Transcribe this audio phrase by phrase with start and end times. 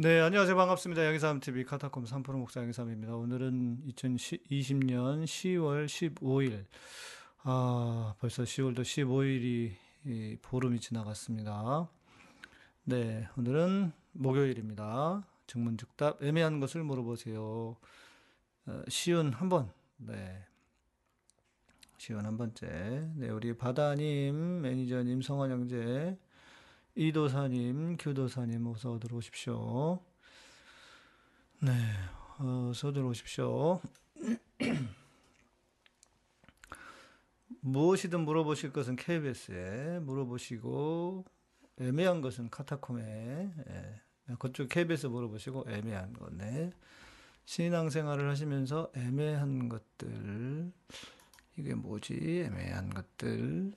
[0.00, 0.54] 네, 안녕하세요.
[0.54, 1.04] 반갑습니다.
[1.06, 3.16] 양희삼TV 카타콤 3프로 목사 양희삼입니다.
[3.16, 6.66] 오늘은 2020년 10월 15일.
[7.42, 11.90] 아, 벌써 10월도 15일이 보름이 지나갔습니다.
[12.84, 15.26] 네, 오늘은 목요일입니다.
[15.48, 17.76] 증문즉답 애매한 것을 물어보세요.
[18.66, 19.68] 어, 쉬운 한 번.
[19.96, 20.44] 네.
[21.96, 22.68] 쉬운 한 번째.
[23.16, 26.16] 네, 우리 바다님, 매니저님, 성원 형제,
[26.98, 30.00] 이도사님, 교도사님 어서 들어오십시오.
[31.60, 31.70] 네,
[32.40, 33.80] 어서 들어오십시오.
[37.60, 41.24] 무엇이든 물어보실 것은 KBS에 물어보시고
[41.78, 44.02] 애매한 것은 카타콤에 예,
[44.40, 46.72] 그쪽 KBS 물어보시고 애매한 것 네.
[47.44, 50.72] 신앙생활을 하시면서 애매한 것들
[51.56, 53.70] 이게 뭐지 애매한 것들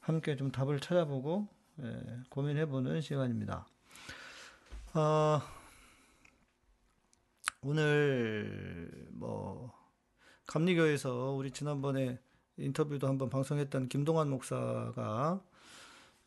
[0.00, 3.66] 함께 좀 답을 찾아보고 예, 고민해보는 시간입니다.
[4.94, 5.40] 어,
[7.62, 9.72] 오늘 뭐
[10.46, 12.20] 감리교에서 우리 지난번에
[12.58, 15.42] 인터뷰도 한번 방송했던 김동환 목사가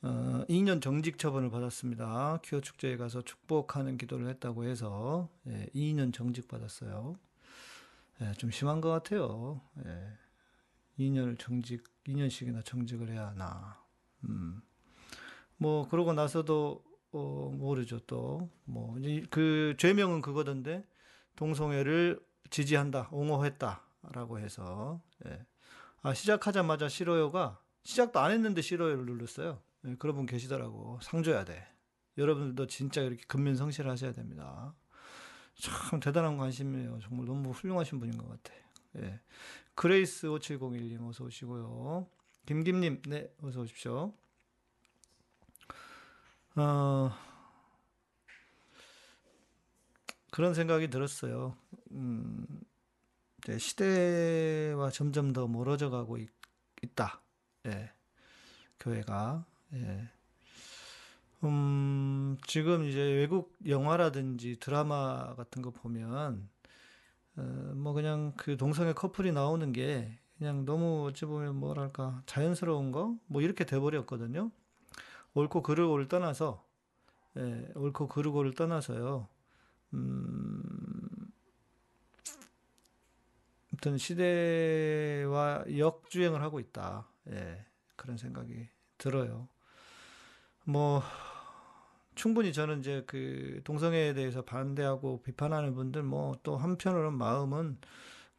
[0.02, 2.40] 어, 2년 정직 처분을 받았습니다.
[2.44, 7.18] 큐어 축제에 가서 축복하는 기도를 했다고 해서 예, 2년 정직 받았어요.
[8.22, 9.62] 예, 좀 심한 것 같아요.
[9.86, 10.18] 예,
[11.00, 13.82] 2년을 정직, 2년씩이나 정직을 해야 하나.
[14.26, 14.62] 음.
[15.58, 18.96] 뭐 그러고 나서도 어, 모르죠 또 뭐
[19.30, 20.86] 그 죄명은 그거던데
[21.36, 22.20] 동성애를
[22.50, 25.46] 지지한다, 옹호했다라고 해서 예.
[26.02, 29.62] 아 시작하자마자 싫어요가 시작도 안 했는데 싫어요를 눌렀어요.
[29.86, 31.00] 예, 그런 분 계시더라고.
[31.02, 31.66] 상 줘야 돼.
[32.18, 34.74] 여러분들도 진짜 이렇게 근면성실을 하셔야 됩니다.
[35.56, 37.00] 참 대단한 관심이에요.
[37.02, 38.54] 정말 너무 훌륭하신 분인 것 같아.
[38.98, 39.20] 예.
[39.76, 42.08] 그레이스 5701님 어서 오시고요.
[42.46, 44.14] 김김님, 네, 어서 오십시오.
[46.58, 47.12] 어,
[50.32, 51.56] 그런 생각이 들었어요.
[51.92, 52.46] 음,
[53.58, 56.30] 시대와 점점 더 멀어져 가고 있,
[56.96, 57.22] 다
[57.66, 57.92] 예,
[58.80, 59.46] 교회가.
[59.74, 60.10] 예.
[61.44, 66.50] 음, 지금 이제 외국 영화라든지 드라마 같은 거 보면,
[67.38, 67.42] 어,
[67.76, 73.16] 뭐 그냥 그 동성애 커플이 나오는 게 그냥 너무 어찌 보면 뭐랄까, 자연스러운 거?
[73.28, 74.52] 뭐 이렇게 돼버렸거든요.
[75.38, 76.66] 옳고 그르고를 떠나서
[77.38, 79.28] 예, 옳고 그르고를 떠나서요.
[79.94, 81.32] 음,
[83.74, 87.08] 어떤 시대와 역주행을 하고 있다.
[87.30, 87.66] 예,
[87.96, 88.68] 그런 생각이
[88.98, 89.48] 들어요.
[90.64, 91.04] 뭐
[92.16, 97.78] 충분히 저는 이제 그 동성애에 대해서 반대하고 비판하는 분들 뭐 또 한편으로는 마음은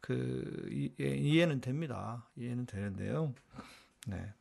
[0.01, 0.67] 그
[0.99, 2.27] 이해는 됩니다.
[2.37, 3.33] 이해는 되는데요.
[4.07, 4.33] 네.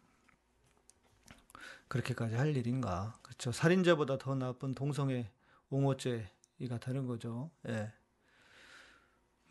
[1.88, 3.19] 그렇게까지 할 일인가.
[3.22, 3.53] 그렇죠.
[3.53, 5.31] 살인죄보다 더 나쁜 동성애
[5.71, 7.50] 옹호죄가 되는 거죠.
[7.69, 7.93] 예.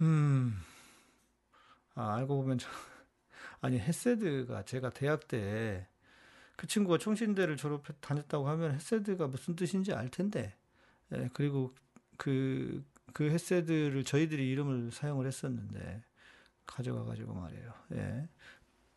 [0.02, 0.60] 음.
[1.96, 2.68] 아, 알고 보면 저,
[3.62, 5.88] 아니, 헤세드가 제가 대학 때
[6.58, 10.58] 그 친구가 총신대를 졸업해 다녔다고 하면 헤세드가 무슨 뜻인지 알 텐데.
[11.14, 11.74] 예, 그리고
[12.18, 12.84] 그,
[13.14, 16.04] 그 헤세드를 저희들이 이름을 사용을 했었는데,
[16.66, 17.74] 가져가가지고 말이에요.
[17.94, 18.30] 예.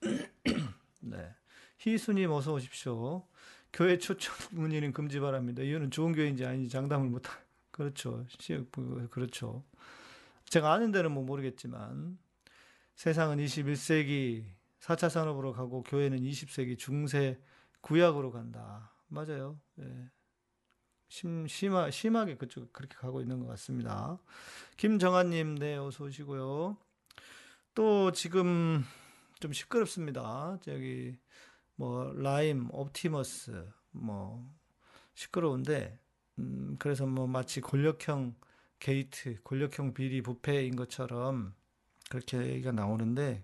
[1.01, 1.35] 네.
[1.81, 3.27] 희수님 어서 오십시오.
[3.73, 5.63] 교회 초청 문의는 금지 바랍니다.
[5.63, 7.39] 이유는 좋은 교회인지 아닌지 장담을 못하.
[7.71, 8.27] 그렇죠.
[9.11, 9.65] 그렇죠.
[10.45, 12.19] 제가 아는 데는 뭐 모르겠지만
[12.97, 14.45] 세상은 21세기
[14.81, 17.41] 4차 산업으로 가고 교회는 20세기 중세
[17.81, 18.93] 구약으로 간다.
[19.09, 19.59] 맞아요.
[19.79, 20.11] 예.
[21.09, 24.19] 심, 심하, 심하게 그쪽 그렇게 가고 있는 것 같습니다.
[24.77, 26.77] 김정아님, 네, 어서 오시고요.
[27.75, 28.85] 또 지금
[29.41, 30.59] 좀 시끄럽습니다.
[30.63, 31.19] 저기
[31.81, 34.47] 뭐 라임, 옵티머스 뭐
[35.15, 35.99] 시끄러운데
[36.39, 38.35] 음 그래서 뭐 마치 권력형
[38.79, 41.55] 게이트, 권력형 비리 부패인 것처럼
[42.11, 43.43] 그렇게 얘기가 나오는데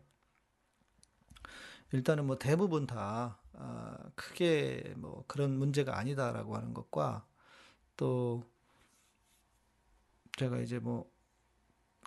[1.92, 7.26] 일단은 뭐 대부분 다 아, 크게 뭐 그런 문제가 아니다라고 하는 것과
[7.96, 8.44] 또
[10.36, 11.16] 제가 이제 뭐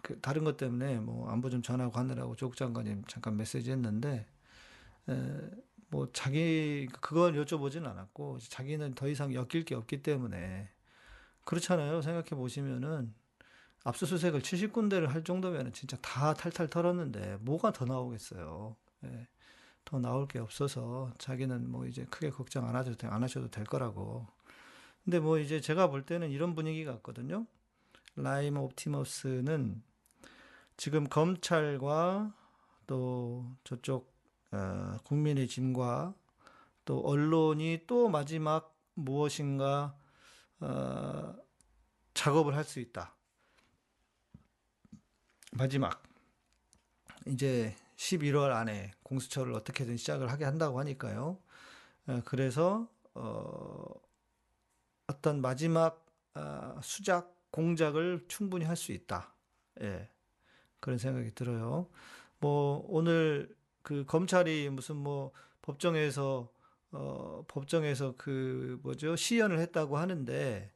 [0.01, 4.25] 그 다른 것 때문에 뭐 안부 좀 전하고 하느라고 조국 장관님 잠깐 메시지 했는데
[5.09, 5.13] 에,
[5.89, 10.69] 뭐 자기 그걸 여쭤보진 않았고 자기는 더 이상 엮일 게 없기 때문에
[11.45, 12.01] 그렇잖아요.
[12.01, 13.13] 생각해 보시면은
[13.83, 18.75] 압수수색을 70군데를 할 정도면은 진짜 다 탈탈 털었는데 뭐가 더 나오겠어요.
[19.05, 19.27] 예.
[19.85, 24.27] 더 나올 게 없어서 자기는 뭐 이제 크게 걱정 안 하셔도 안 하셔도 될 거라고.
[25.03, 27.47] 근데 뭐 이제 제가 볼 때는 이런 분위기 같거든요.
[28.15, 29.81] 라임 옵티머스는
[30.77, 32.35] 지금 검찰과
[32.85, 34.13] 또 저쪽
[34.51, 36.13] 어, 국민의 짐과
[36.85, 39.95] 또 언론이 또 마지막 무엇인가
[40.61, 41.35] 어,
[42.13, 43.15] 작업을 할 수 있다.
[45.51, 46.01] 마지막
[47.27, 51.37] 이제 11월 안에 공수처를 어떻게든 시작을 하게 한다고 하니까요.
[52.07, 53.93] 어, 그래서 어,
[55.07, 56.05] 어떤 마지막
[56.35, 59.33] 어, 수작 공작을 충분히 할 수 있다.
[59.81, 60.09] 예.
[60.79, 61.89] 그런 생각이 들어요.
[62.39, 63.55] 뭐 오늘
[63.89, 65.31] 그 검찰이 무슨 뭐
[65.63, 66.47] 법정에서
[66.91, 70.71] 어 법정에서 그 뭐죠 시연을 했다고 하는데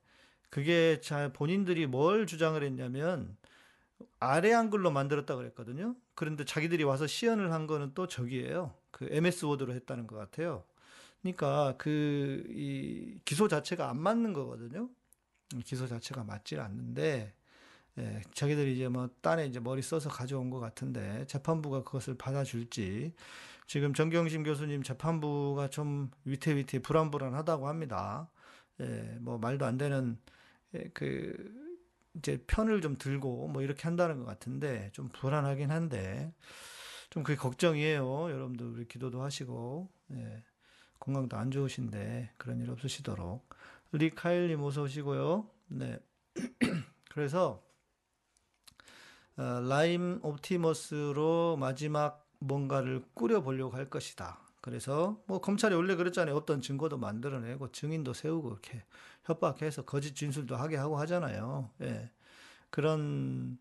[0.49, 3.37] 그게 잘 본인들이 뭘 주장을 했냐면
[4.19, 5.95] 아래 한글로 만들었다 그랬거든요.
[6.15, 8.73] 그런데 자기들이 와서 시연을 한 거는 또 저기예요.
[8.91, 10.63] 그 MS 워드로 했다는 것 같아요.
[11.21, 14.89] 그러니까 그 이 기소 자체가 안 맞는 거거든요.
[15.65, 17.33] 기소 자체가 맞질 않는데
[17.99, 23.13] 예, 자기들이 이제 뭐 딴에 이제 머리 써서 가져온 것 같은데 재판부가 그것을 받아줄지
[23.67, 28.29] 지금 정경심 교수님 재판부가 좀 위태위태 불안불안하다고 합니다.
[28.81, 30.17] 예, 뭐 말도 안 되는
[30.75, 31.35] 예, 그
[32.15, 36.33] 이제 편을 좀 들고 뭐 이렇게 한다는 것 같은데 좀 불안하긴 한데
[37.09, 38.31] 좀 그게 걱정이에요.
[38.31, 40.43] 여러분들 우리 기도도 하시고 예,
[40.99, 43.47] 건강도 안 좋으신데 그런 일 없으시도록
[43.91, 45.47] 리카일님 어서 오시고요.
[45.67, 45.99] 네.
[47.11, 47.62] 그래서 어,
[49.35, 54.39] 라임 옵티머스로 마지막 뭔가를 꾸려보려고 할 것이다.
[54.61, 56.35] 그래서 뭐 검찰이 원래 그랬잖아요.
[56.35, 58.83] 어떤 증거도 만들어내고 증인도 세우고 이렇게
[59.23, 61.69] 협박해서 거짓 진술도 하게 하고 하잖아요.
[61.81, 62.11] 예.
[62.69, 63.57] 그런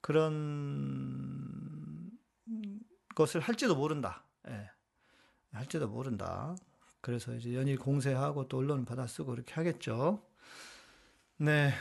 [0.00, 2.10] 그런
[3.14, 4.24] 것을 할지도 모른다.
[4.48, 4.70] 예.
[5.52, 6.56] 할지도 모른다.
[7.00, 10.22] 그래서 이제 연일 공세하고 또 언론 받아쓰고 이렇게 하겠죠.
[11.36, 11.72] 네.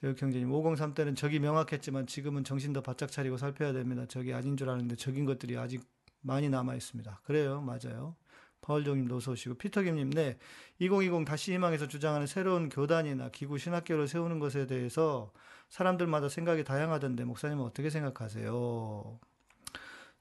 [0.00, 4.06] 제육형제님 503 때는 적이 명확했지만 지금은 정신도 바짝 차리고 살펴야 됩니다.
[4.06, 5.82] 적이 아닌 줄 아는데 적인 것들이 아직
[6.22, 7.20] 많이 남아 있습니다.
[7.24, 8.16] 그래요, 맞아요.
[8.62, 10.38] 파울종님 어서 오시고 피터김님 네
[10.78, 15.32] 2020 다시 희망에서 주장하는 새로운 교단이나 기구 신학교를 세우는 것에 대해서
[15.70, 19.18] 사람들마다 생각이 다양하던데 목사님은 어떻게 생각하세요?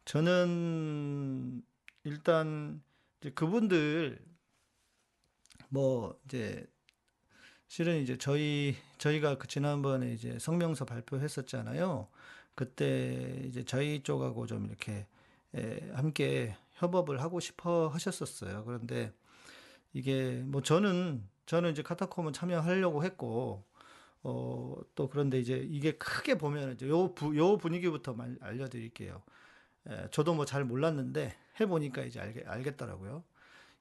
[0.05, 1.61] 저는
[2.03, 2.81] 일단
[3.35, 4.19] 그분들
[5.69, 6.65] 뭐 이제
[7.69, 12.09] 실은 이제 저희 저희가 그 지난번에 이제 성명서 발표했었잖아요.
[12.55, 15.07] 그때 이제 저희 쪽하고 좀 이렇게
[15.55, 18.65] 에, 함께 협업을 하고 싶어 하셨었어요.
[18.65, 19.13] 그런데
[19.93, 23.65] 이게 뭐 저는 저는 이제 카타콤은 참여하려고 했고
[24.23, 29.23] 어, 또 그런데 이제 이게 크게 보면 이제 요, 부, 요 분위기부터 말, 알려드릴게요.
[29.89, 33.23] 에, 저도 뭐 잘 몰랐는데 해보니까 이제 알게, 알겠더라고요.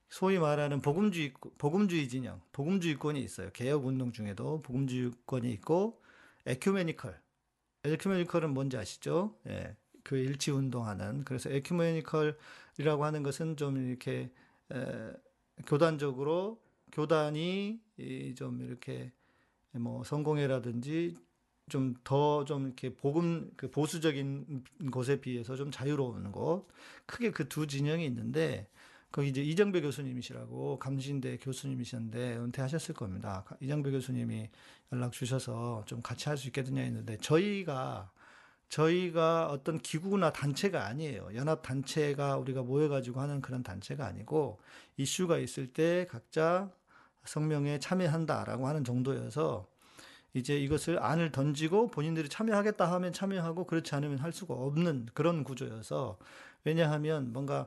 [0.08, 3.50] 소위 말하는 복음주의, 복음주의 진영, 복음주의권이 있어요.
[3.52, 6.00] 개혁 운동 중에도 복음주의권이 있고,
[6.46, 7.20] 에큐메니컬.
[7.84, 9.36] 에큐메니컬은 뭔지 아시죠?
[9.46, 11.24] 예, 그 일치 운동하는.
[11.24, 14.30] 그래서 에큐메니컬이라고 하는 것은 좀 이렇게,
[14.72, 15.12] 에,
[15.66, 16.60] 교단적으로,
[16.92, 17.80] 교단이
[18.36, 19.12] 좀 이렇게
[19.72, 21.16] 뭐 성공회라든지
[21.68, 26.66] 좀 더좀 이렇게 복음 그 보수적인 곳에 비해서 좀 자유로운 곳
[27.06, 28.68] 크게 그 두 진영이 있는데
[29.10, 33.44] 거기 이제 이정배 교수님이시라고 감신대 교수님이셨는데 은퇴하셨을 겁니다.
[33.60, 34.50] 이정배 교수님이
[34.92, 38.10] 연락 주셔서 좀 같이 할 수 있겠느냐 했는데 저희가
[38.68, 41.30] 저희가 어떤 기구나 단체가 아니에요.
[41.34, 44.60] 연합 단체가 우리가 모여가지고 하는 그런 단체가 아니고
[44.98, 46.70] 이슈가 있을 때 각자
[47.24, 49.66] 성명에 참여한다라고 하는 정도여서
[50.34, 56.18] 이제 이것을 안을 던지고 본인들이 참여하겠다 하면 참여하고 그렇지 않으면 할 수가 없는 그런 구조여서
[56.68, 57.66] 왜냐하면 뭔가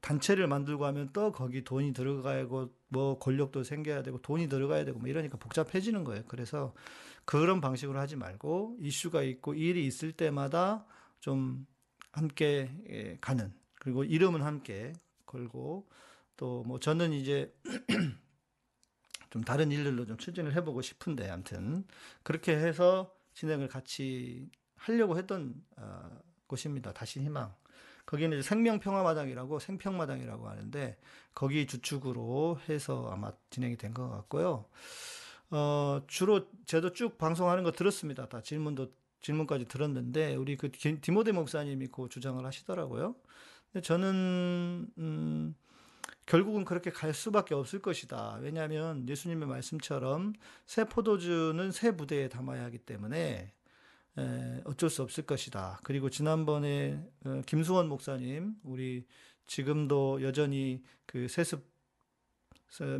[0.00, 4.98] 단체를 만들고 하면 또 거기 돈이 들어가야 하고 뭐 권력도 생겨야 되고 돈이 들어가야 되고
[5.00, 6.22] 뭐 이러니까 복잡해지는 거예요.
[6.28, 6.72] 그래서
[7.24, 10.86] 그런 방식으로 하지 말고 이슈가 있고 일이 있을 때마다
[11.18, 11.66] 좀
[12.12, 14.92] 함께 예, 가는 그리고 이름은 함께
[15.26, 15.88] 걸고
[16.36, 17.52] 또 뭐 저는 이제
[19.30, 21.84] 좀 다른 일들로 좀 추진을 해보고 싶은데 아무튼
[22.22, 26.92] 그렇게 해서 진행을 같이 하려고 했던 어, 곳입니다.
[26.92, 27.54] 다시 희망.
[28.10, 30.98] 거기는 이제 생명평화마당이라고 생평마당이라고 하는데
[31.32, 34.64] 거기 주축으로 해서 아마 진행이 된 것 같고요.
[35.50, 38.28] 어, 주로 저도 쭉 방송하는 거 들었습니다.
[38.28, 38.88] 다 질문도
[39.22, 43.14] 질문까지 들었는데 우리 그 디모데 목사님이 그 주장을 하시더라고요.
[43.72, 45.54] 근데 저는 음,
[46.26, 48.38] 결국은 그렇게 갈 수밖에 없을 것이다.
[48.40, 50.32] 왜냐하면 예수님의 말씀처럼
[50.66, 53.52] 새 포도주는 새 부대에 담아야 하기 때문에 에,
[54.64, 55.80] 어쩔 수 없을 것이다.
[55.84, 59.06] 그리고 지난번에 어, 김수원 목사님, 우리
[59.46, 61.64] 지금도 여전히 그 세습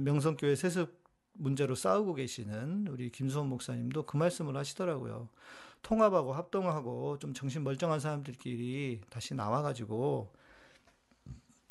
[0.00, 1.00] 명성교회 세습
[1.33, 5.29] 문제로 싸우고 계시는 우리 김수원 목사님도 그 말씀을 하시더라고요.
[5.83, 10.33] 통합하고 합동하고 좀 정신 멀쩡한 사람들끼리 다시 나와가지고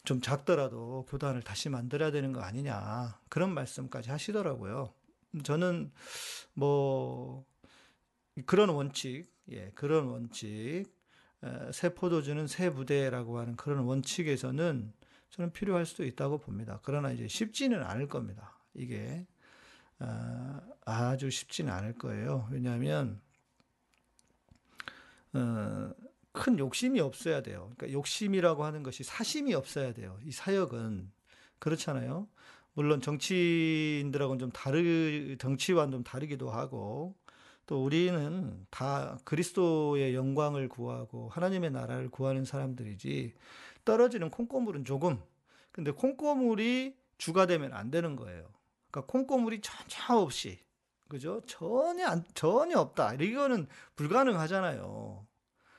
[0.05, 4.93] 좀 작더라도 교단을 다시 만들어야 되는 거 아니냐 그런 말씀까지 하시더라고요.
[5.43, 5.91] 저는
[6.53, 7.45] 뭐
[8.45, 10.85] 그런 원칙, 예, 그런 원칙,
[11.71, 14.93] 새 포도주는 새 부대라고 하는 그런 원칙에서는
[15.29, 16.79] 저는 필요할 수도 있다고 봅니다.
[16.83, 18.57] 그러나 이제 쉽지는 않을 겁니다.
[18.73, 19.25] 이게
[19.99, 22.47] 어, 아주 쉽지는 않을 거예요.
[22.51, 23.21] 왜냐하면
[25.33, 25.91] 어,
[26.31, 27.71] 큰 욕심이 없어야 돼요.
[27.75, 30.17] 그러니까 욕심이라고 하는 것이 사심이 없어야 돼요.
[30.23, 31.11] 이 사역은
[31.59, 32.27] 그렇잖아요.
[32.73, 37.15] 물론 정치인들하고는 좀 다르 정치와는 좀 다르기도 하고
[37.69, 43.35] 또 우리는 다 그리스도의 영광을 구하고 하나님의 나라를 구하는 사람들이지
[43.85, 45.21] 떨어지는 콩고물은 조금
[45.71, 48.49] 근데 콩고물이 주가 되면 안 되는 거예요.
[48.89, 50.57] 그러니까 콩고물이 전혀 없이
[51.07, 51.41] 그죠?
[51.45, 53.13] 전혀 안, 전혀 없다.
[53.13, 55.27] 이거는 불가능하잖아요.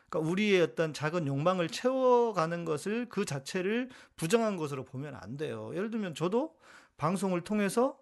[0.09, 5.73] 그러니까 우리의 어떤 작은 욕망을 채워가는 것을 그 자체를 부정한 것으로 보면 안 돼요.
[5.75, 6.54] 예를 들면 저도
[6.99, 8.00] 방송을 통해서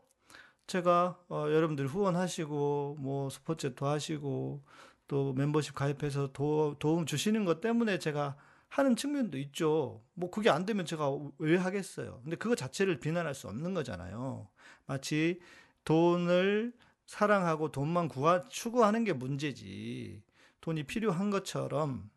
[0.69, 4.63] 제가 어, 여러분들 후원하시고 뭐 스포츠도 하시고
[5.09, 8.37] 또 멤버십 가입해서 도, 도움 주시는 것 때문에 제가
[8.69, 10.05] 하는 측면도 있죠.
[10.13, 12.21] 뭐 그게 안 되면 제가 왜 하겠어요.
[12.23, 14.47] 근데 그거 자체를 비난할 수 없는 거잖아요.
[14.87, 15.41] 마치
[15.85, 16.75] 돈을
[17.07, 20.23] 사랑하고 돈만 구하, 추구하는 게 문제지.
[20.61, 22.11] 돈이 필요한 것처럼.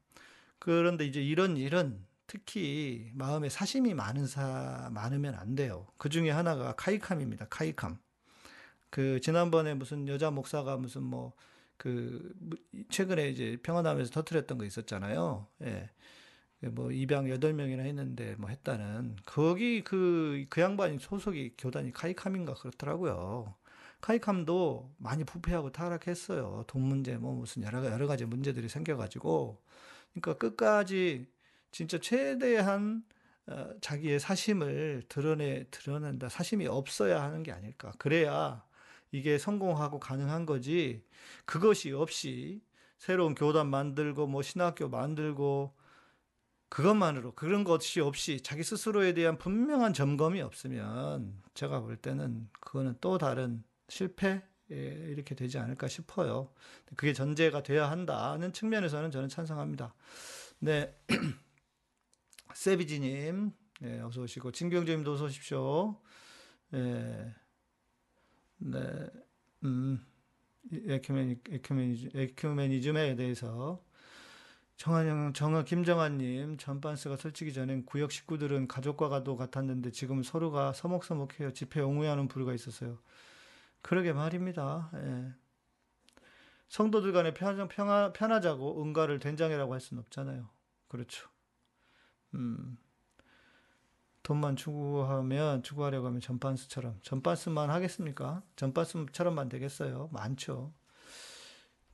[0.59, 5.87] 그런데 이제 이런 일은 특히 마음에 사심이 많은 사, 많으면 안 돼요.
[5.97, 7.47] 그 중에 하나가 카이캄입니다.
[7.49, 7.97] 카이캄.
[8.91, 11.33] 그, 지난번에 무슨 여자 목사가 무슨 뭐,
[11.77, 12.33] 그,
[12.89, 15.47] 최근에 이제 평안함에서 터트렸던 거 있었잖아요.
[15.63, 15.89] 예.
[16.69, 23.55] 뭐 입양 8명이나 했는데 뭐 했다는 거기 그, 그 양반이 소속이 교단이 카이캄인가 그렇더라고요.
[23.99, 26.65] 카이캄도 많이 부패하고 타락했어요.
[26.67, 29.61] 돈 문제 뭐 무슨 여러, 여러 가지 문제들이 생겨 가지고.
[30.13, 31.27] 그러니까 끝까지
[31.71, 33.03] 진짜 최대한
[33.47, 36.29] 어, 자기의 사심을 드러내, 드러낸다.
[36.29, 37.91] 사심이 없어야 하는 게 아닐까.
[37.97, 38.63] 그래야
[39.11, 41.03] 이게 성공하고 가능한 거지.
[41.45, 42.61] 그것이 없이
[42.97, 45.75] 새로운 교단 만들고 뭐 신학교 만들고
[46.69, 53.17] 그것만으로 그런 것이 없이 자기 스스로에 대한 분명한 점검이 없으면 제가 볼 때는 그거는 또
[53.17, 56.53] 다른 실패 이렇게 되지 않을까 싶어요.
[56.95, 59.93] 그게 전제가 돼야 한다는 측면에서는 저는 찬성합니다.
[60.59, 60.95] 네.
[62.53, 63.51] 세비지님,
[63.81, 65.99] 네, 어서 오시고, 진경재님도 어서 오십시오.
[66.69, 67.33] 네,
[68.63, 69.09] 네,
[69.63, 70.05] 음,
[70.71, 73.83] 에큐메니, 에큐메니즘, 에큐메니즘에 대해서
[74.77, 81.53] 정한영, 정아, 김정환님, 전반스가 설치기 전엔 구역 식구들은 가족과 가도 같았는데 지금은 서로가 서먹서먹해요.
[81.53, 82.99] 집회 옹호하는 부류가 있었어요.
[83.81, 84.91] 그러게 말입니다.
[84.95, 85.33] 예.
[86.69, 90.49] 성도들 간에 편하, 평하, 편하자고 응가를 된장이라고 할 수는 없잖아요.
[90.87, 91.29] 그렇죠.
[92.35, 92.77] 음,
[94.23, 96.99] 돈만 추구하면, 추구하려고 하면 전반스처럼.
[97.01, 98.43] 전반스만 하겠습니까?
[98.55, 100.09] 전반스처럼만 되겠어요.
[100.11, 100.73] 많죠.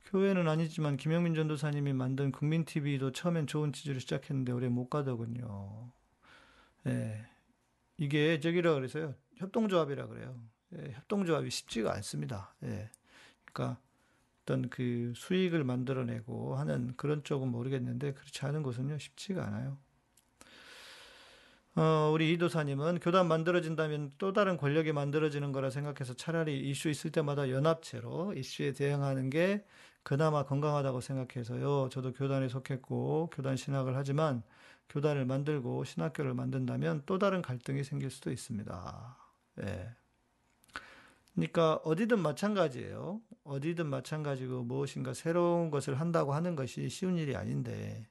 [0.06, 5.92] 교회는 아니지만 김영민 전도사님이 만든 국민TV도 처음엔 좋은 취지로 시작했는데 올해 못 가더군요.
[6.86, 7.26] 예.
[7.98, 9.14] 이게 저기라 그래서요.
[9.36, 10.34] 협동조합이라 그래요.
[10.76, 12.54] 예, 협동조합이 쉽지가 않습니다.
[12.64, 12.90] 예.
[13.44, 13.80] 그러니까
[14.42, 19.78] 어떤 그 수익을 만들어내고 하는 그런 쪽은 모르겠는데 그렇지 않은 것은요 쉽지가 않아요.
[21.78, 27.50] 어, 우리 이도사님은 교단 만들어진다면 또 다른 권력이 만들어지는 거라 생각해서 차라리 이슈 있을 때마다
[27.50, 29.64] 연합체로 이슈에 대응하는 게
[30.02, 31.88] 그나마 건강하다고 생각해서요.
[31.92, 34.42] 저도 교단에 속했고 교단 신학을 하지만
[34.88, 39.16] 교단을 만들고 신학교를 만든다면 또 다른 갈등이 생길 수도 있습니다.
[39.62, 39.90] 예.
[41.36, 43.20] 그러니까 어디든 마찬가지예요.
[43.44, 48.08] 어디든 마찬가지고 무엇인가 새로운 것을 한다고 하는 것이 쉬운 일이 아닌데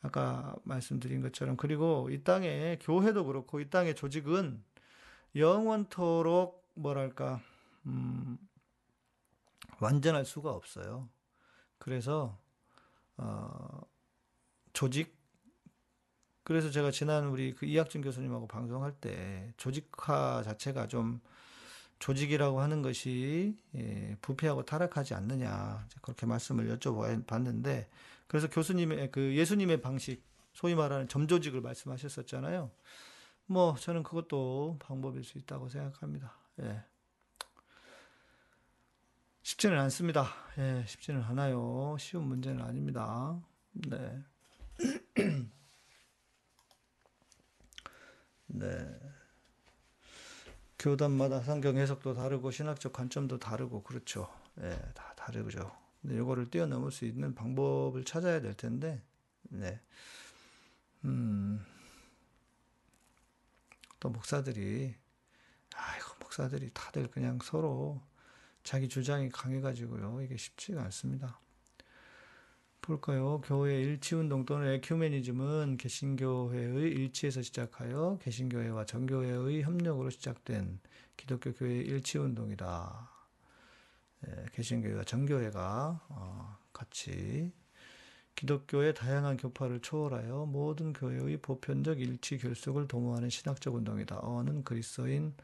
[0.00, 4.62] 아까 말씀드린 것처럼 그리고 이 땅에 교회도 그렇고 이 땅의 조직은
[5.34, 7.40] 영원토록 뭐랄까
[7.86, 8.38] 음,
[9.80, 11.08] 완전할 수가 없어요.
[11.78, 12.38] 그래서
[13.16, 13.80] 어,
[14.72, 15.16] 조직
[16.44, 21.20] 그래서 제가 지난 우리 그 이학준 교수님하고 방송할 때 조직화 자체가 좀
[21.98, 27.86] 조직이라고 하는 것이 예, 부패하고 타락하지 않느냐 그렇게 말씀을 여쭤봤는데
[28.28, 32.70] 그래서 교수님의 그 예수님의 방식 소위 말하는 점조직을 말씀하셨었잖아요.
[33.46, 36.34] 뭐 저는 그것도 방법일 수 있다고 생각합니다.
[36.60, 36.84] 예.
[39.42, 40.26] 쉽지는 않습니다.
[40.58, 41.96] 예, 쉽지는 않아요.
[41.98, 43.40] 쉬운 문제는 아닙니다.
[43.72, 44.22] 네.
[48.48, 49.00] 네.
[50.78, 54.28] 교단마다 성경 해석도 다르고 신학적 관점도 다르고 그렇죠.
[54.60, 55.87] 예, 다 다르죠.
[56.04, 59.02] 이거를 뛰어넘을 수 있는 방법을 찾아야 될 텐데,
[59.42, 59.80] 네.
[61.04, 61.64] 음,
[64.00, 64.94] 또 목사들이,
[65.74, 68.00] 아이고, 목사들이 다들 그냥 서로
[68.62, 70.22] 자기 주장이 강해가지고요.
[70.22, 71.40] 이게 쉽지가 않습니다.
[72.88, 73.40] 볼까요?
[73.42, 80.80] 교회 일치운동 또는 에큐메니즘은 개신교회의 일치에서 시작하여 개신교회와 정교회의 협력으로 시작된
[81.16, 83.17] 기독교 교회 일치운동이다.
[84.26, 87.52] 예, 개신교회와 정교회가 어, 같이
[88.34, 94.18] 기독교의 다양한 교파를 초월하여 모든 교회의 보편적 일치 결속을 도모하는 신학적 운동이다.
[94.18, 95.34] 어는 그리스어인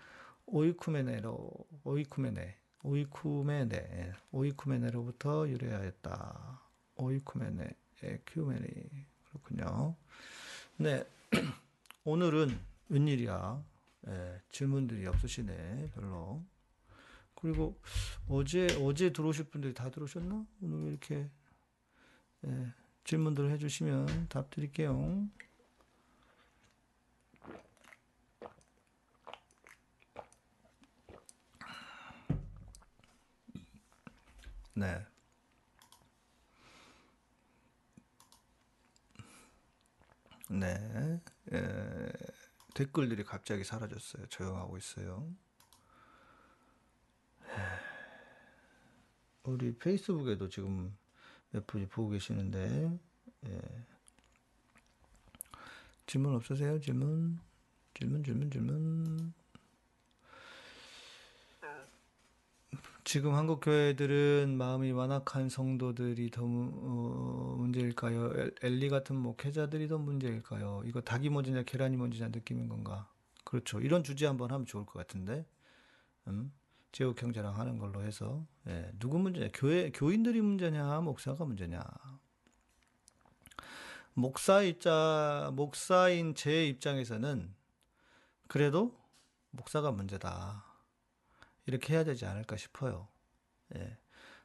[0.47, 1.51] 오이쿠메네로
[1.85, 6.61] 오이쿠메네 오이쿠메네 오이쿠메네로부터 유래하였다.
[6.97, 8.67] 오이쿠메네 에큐메니
[9.25, 9.97] 그렇군요.
[10.77, 11.05] 네
[12.05, 12.57] 오늘은
[12.91, 13.65] 웬일이야?
[14.09, 16.45] 예, 질문들이 없으시네 별로.
[17.45, 17.79] 그리고
[18.27, 20.47] 어제 어제 들어오실 분들이 다 들어오셨나?
[20.63, 21.29] 오늘 왜 이렇게
[22.47, 22.73] 예,
[23.05, 25.29] 질문들 해주시면 답 드릴게요.
[34.73, 35.07] 네.
[40.49, 41.21] 네.
[41.53, 42.13] 예,
[42.73, 44.29] 댓글들이 갑자기 사라졌어요.
[44.29, 45.44] 조용하고 있어요.
[49.45, 50.97] 우리 페이스북에도 지금
[51.51, 52.99] 몇 분이 보고 계시는데,
[53.47, 53.61] 예.
[56.07, 56.81] 질문 없으세요?
[56.81, 57.39] 질문?
[57.95, 59.33] 질문, 질문, 질문.
[63.05, 68.33] 지금 한국 교회들은 마음이 완악한 성도들이 더 어, 문제일까요?
[68.35, 70.83] 엘- 엘리 같은 목회자들이 더 문제일까요?
[70.87, 73.09] 이거 닭이 먼저냐 계란이 먼저냐 느낌인 건가?
[73.45, 73.81] 그렇죠.
[73.81, 75.47] 이런 주제 한번 하면 좋을 것 같은데,
[76.29, 76.51] 음?
[76.95, 79.49] 제옥 형제랑 하는 걸로 해서 예, 누구 문제냐?
[79.53, 81.01] 교회 교인들이 문제냐?
[81.01, 81.83] 목사가 문제냐?
[84.13, 87.53] 목사 입자 목사인 제 입장에서는
[88.47, 88.97] 그래도
[89.51, 90.65] 목사가 문제다.
[91.67, 93.09] 이렇게 해야 되지 않을까 싶어요.
[93.75, 93.99] 예.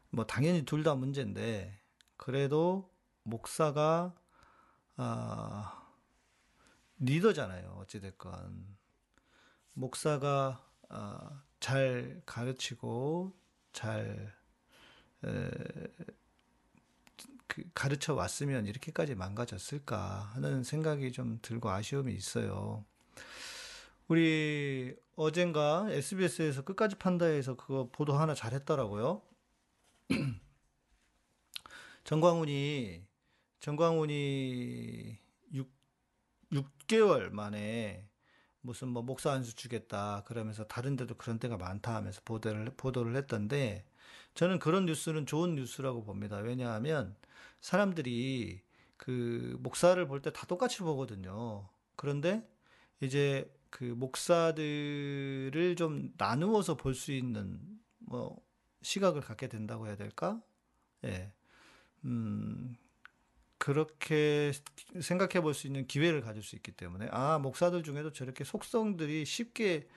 [0.09, 1.79] 뭐 당연히 둘 다 문제인데
[2.17, 4.15] 그래도 목사가
[4.95, 5.87] 아,
[6.97, 7.77] 리더잖아요.
[7.81, 8.75] 어찌됐건
[9.73, 13.33] 목사가 아, 잘 가르치고
[13.73, 14.33] 잘
[15.25, 15.49] 에,
[17.47, 22.85] 그 가르쳐 왔으면 이렇게까지 망가졌을까 하는 생각이 좀 들고 아쉬움이 있어요.
[24.07, 29.21] 우리 어젠가 SBS에서 끝까지 판다에서 그거 보도 하나 잘했더라고요.
[32.03, 33.03] 정광훈이
[33.59, 35.17] 정광훈이
[35.53, 35.69] 6,
[36.51, 38.08] 6개월 만에
[38.69, 43.85] 무슨 뭐 목사 안수 주겠다 그러면서 다른 데도 그런 때가 많다 하면서 보도를 보도를 했던데
[44.35, 46.37] 저는 그런 뉴스는 좋은 뉴스라고 봅니다.
[46.37, 47.15] 왜냐하면
[47.61, 48.61] 사람들이
[48.97, 51.67] 그 목사를 볼 때 다 똑같이 보거든요.
[51.95, 52.47] 그런데
[53.01, 57.59] 이제 그 목사들을 좀 나누어서 볼 수 있는
[57.99, 58.39] 뭐
[58.83, 60.41] 시각을 갖게 된다고 해야 될까?
[61.05, 61.31] 예.
[62.05, 62.75] 음,
[63.59, 64.53] 그렇게
[65.01, 69.87] 생각해 볼 수 있는 기회를 가질 수 있기 때문에 아, 목사들 중에도 저렇게 속성들이 쉽게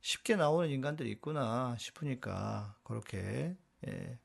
[0.00, 3.56] 쉽게 나오는 인간들이 있구나 싶으니까 그렇게
[3.88, 4.18] 예.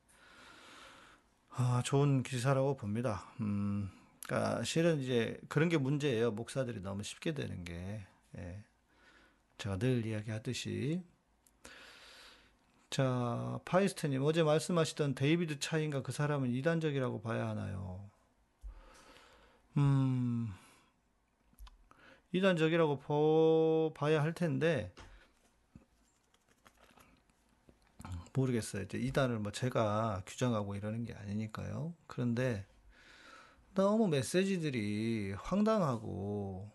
[1.50, 3.32] 아, 좋은 기사라고 봅니다.
[3.40, 3.90] 음,
[4.26, 6.32] 그러니까 실은 이제 그런 게 문제예요.
[6.32, 8.06] 목사들이 너무 쉽게 되는 게.
[8.38, 8.64] 예.
[9.58, 11.02] 제가 늘 이야기하듯이
[12.90, 18.08] 자, 파이스트님 어제 말씀하시던 데이비드 차인가 그 사람은 이단적이라고 봐야 하나요?
[19.76, 20.52] 음,
[22.32, 24.92] 이단적이라고 보, 봐야 할 텐데
[28.34, 28.82] 모르겠어요.
[28.82, 31.94] 이제 이단을 뭐 제가 규정하고 이러는 게 아니니까요.
[32.06, 32.66] 그런데
[33.74, 36.70] 너무 메시지들이 황당하고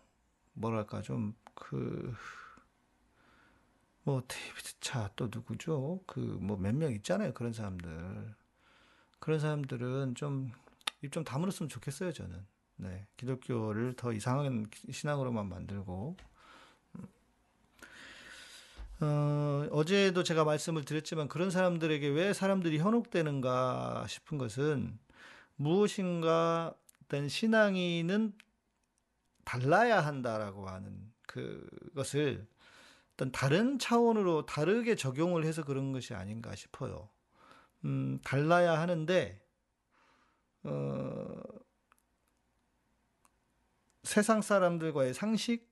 [0.54, 2.14] 뭐랄까 좀 그뭐
[4.28, 6.00] 데이비드 차또 누구죠?
[6.06, 7.32] 그 뭐 몇 명 있잖아요.
[7.34, 8.34] 그런 사람들.
[9.20, 10.52] 그런 사람들은 좀
[11.02, 12.46] 입 좀 다물었으면 좋겠어요, 저는.
[12.80, 13.06] 네.
[13.18, 16.16] 기독교를 더 이상한 신앙으로만 만들고
[19.02, 24.98] 어, 어제도 제가 말씀을 드렸지만 그런 사람들에게 왜 사람들이 현혹되는가 싶은 것은
[25.56, 28.32] 무엇인가 어떤 신앙인은
[29.44, 32.46] 달라야 한다라고 하는 그것을
[33.14, 37.10] 어떤 다른 차원으로 다르게 적용을 해서 그런 것이 아닌가 싶어요.
[37.84, 39.42] 음, 달라야 하는데,
[40.62, 41.42] 어,
[44.02, 45.68] 세상 사람들과의 상식,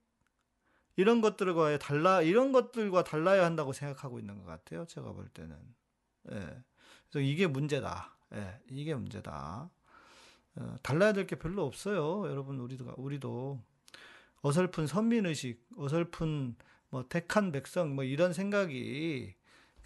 [0.96, 4.84] 이런 것들과의 달라, 이런 것들과 달라야 한다고 생각하고 있는 것 같아요.
[4.86, 5.56] 제가 볼 때는.
[6.32, 6.34] 예.
[7.10, 8.16] 그래서 이게 문제다.
[8.34, 9.70] 예, 이게 문제다.
[10.56, 12.28] 어, 달라야 될 게 별로 없어요.
[12.28, 13.62] 여러분, 우리도, 우리도
[14.42, 16.56] 어설픈 선민 의식, 어설픈
[16.90, 19.34] 뭐 택한 백성, 뭐 이런 생각이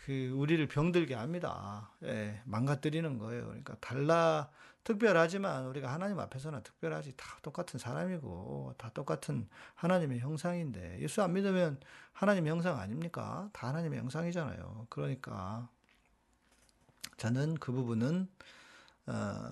[0.04, 1.90] 그 우리를 병들게 합니다.
[2.02, 3.44] 예, 망가뜨리는 거예요.
[3.44, 4.50] 그러니까 달라
[4.84, 11.78] 특별하지만 우리가 하나님 앞에서는 특별하지 다 똑같은 사람이고 다 똑같은 하나님의 형상인데 예수 안 믿으면
[12.12, 13.48] 하나님의 형상 아닙니까?
[13.52, 14.88] 다 하나님의 형상이잖아요.
[14.90, 15.68] 그러니까
[17.16, 18.28] 저는 그 부분은
[19.06, 19.50] 어,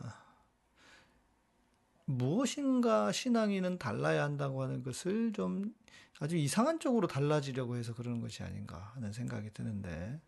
[2.07, 5.73] 무엇인가 신앙인은 달라야 한다고 하는 것을 좀
[6.19, 10.21] 아주 이상한 쪽으로 달라지려고 해서 그러는 것이 아닌가 하는 생각이 드는데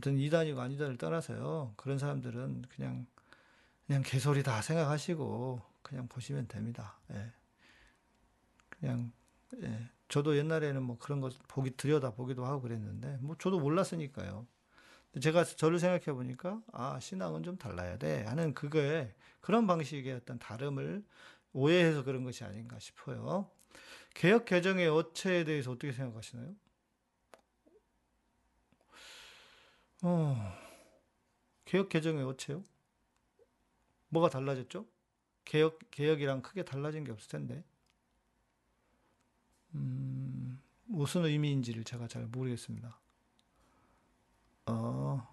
[0.00, 3.06] 아무튼 이단이고 아니단을 떠나서요 그런 사람들은 그냥
[3.86, 6.98] 그냥 개소리다 생각하시고 그냥 보시면 됩니다.
[7.12, 7.30] 예.
[8.70, 9.12] 그냥
[9.62, 9.90] 예.
[10.08, 14.46] 저도 옛날에는 뭐 그런 것 보기 들여다 보기도 하고 그랬는데 뭐 저도 몰랐으니까요.
[15.20, 21.04] 제가 저를 생각해 보니까 아 신앙은 좀 달라야 돼 하는 그거에 그런 방식의 어떤 다름을
[21.52, 23.50] 오해해서 그런 것이 아닌가 싶어요.
[24.14, 26.54] 개혁 개정의 어체에 대해서 어떻게 생각하시나요?
[30.02, 30.36] 어,
[31.64, 32.64] 개혁 개정의 어체요?
[34.08, 34.86] 뭐가 달라졌죠?
[35.44, 37.64] 개혁, 개혁이랑 크게 달라진 게 없을 텐데.
[39.74, 42.98] 음, 무슨 의미인지를 제가 잘 모르겠습니다.
[44.66, 45.28] 어,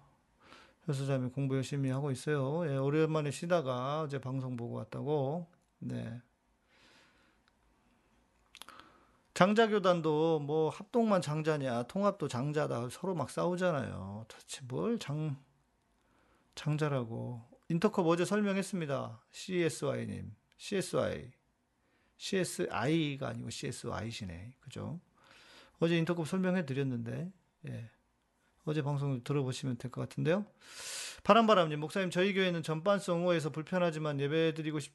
[0.86, 2.66] 효수자매 공부 열심히 하고 있어요.
[2.70, 5.46] 예, 오랜만에 쉬다가 어제 방송 보고 왔다고.
[5.80, 6.20] 네.
[9.38, 12.88] 장자교단도 뭐 합동만 장자냐, 통합도 장자다.
[12.90, 14.24] 서로 막 싸우잖아요.
[14.26, 15.40] 도대체 뭘 장,
[16.56, 17.48] 장자라고.
[17.68, 19.22] 인터컵 어제 설명했습니다.
[19.30, 20.34] CSY님.
[20.56, 21.30] CSY.
[22.16, 24.54] CSI가 아니고 CSY시네.
[24.58, 24.98] 그죠?
[25.78, 27.32] 어제 인터컵 설명해 드렸는데,
[27.68, 27.90] 예.
[28.64, 30.46] 어제 방송 들어보시면 될 것 같은데요.
[31.22, 34.92] 바람바람님, 목사님, 저희 교회는 전반성 옹호에서 불편하지만 예배 드리고 싶,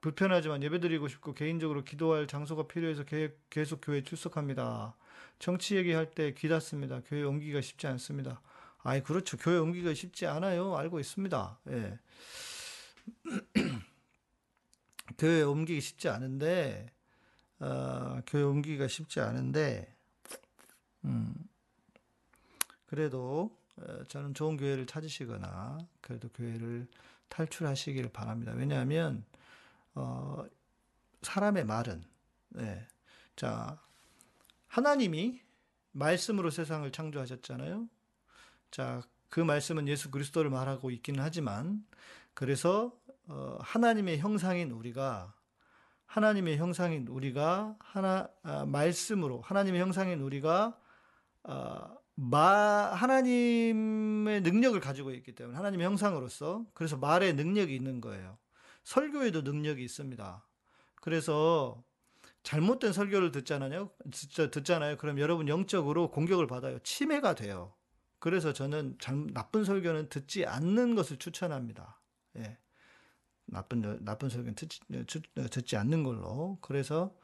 [0.00, 4.94] 불편하지만 예배 드리고 싶고 개인적으로 기도할 장소가 필요해서 계, 계속 교회 출석합니다.
[5.38, 7.00] 정치 얘기할 때 귀 닫습니다.
[7.06, 8.40] 교회 옮기기가 쉽지 않습니다.
[8.82, 9.36] 아이, 그렇죠.
[9.36, 10.76] 교회 옮기기가 쉽지 않아요.
[10.76, 11.58] 알고 있습니다.
[11.70, 11.98] 예.
[15.18, 16.86] 교회 옮기기 쉽지 않은데,
[17.60, 19.94] 어, 교회 옮기기가 쉽지 않은데,
[21.04, 21.34] 음,
[22.86, 26.86] 그래도 어, 저는 좋은 교회를 찾으시거나, 그래도 교회를
[27.28, 28.52] 탈출하시기를 바랍니다.
[28.54, 29.24] 왜냐하면,
[29.98, 30.46] 어,
[31.22, 32.04] 사람의 말은,
[32.50, 32.86] 네.
[33.34, 33.80] 자,
[34.68, 35.42] 하나님이
[35.90, 37.88] 말씀으로 세상을 창조하셨잖아요.
[38.70, 41.84] 자, 그 말씀은 예수 그리스도를 말하고 있기는 하지만,
[42.32, 45.34] 그래서, 어, 하나님의 형상인 우리가,
[46.06, 50.78] 하나님의 형상인 우리가, 하나, 아, 말씀으로, 하나님의 형상인 우리가,
[51.42, 58.38] 아, 마, 하나님의 능력을 가지고 있기 때문에, 하나님의 형상으로서, 그래서 말의 능력이 있는 거예요.
[58.88, 60.46] 설교에도 능력이 있습니다.
[60.96, 61.82] 그래서
[62.42, 63.90] 잘못된 설교를 듣잖아요.
[64.50, 64.96] 듣잖아요.
[64.96, 66.78] 그럼 여러분 영적으로 공격을 받아요.
[66.80, 67.74] 침해가 돼요.
[68.18, 68.98] 그래서 저는
[69.32, 72.00] 나쁜 설교는 듣지 않는 것을 추천합니다.
[72.38, 72.58] 예.
[73.46, 74.80] 나쁜 나쁜 설교는 듣지,
[75.50, 76.58] 듣지 않는 걸로.
[76.60, 77.14] 그래서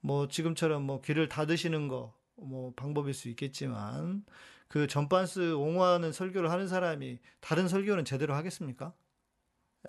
[0.00, 4.24] 뭐 지금처럼 뭐 귀를 닫으시는 거 뭐 방법일 수 있겠지만
[4.68, 8.94] 그 전반스 옹호하는 설교를 하는 사람이 다른 설교는 제대로 하겠습니까?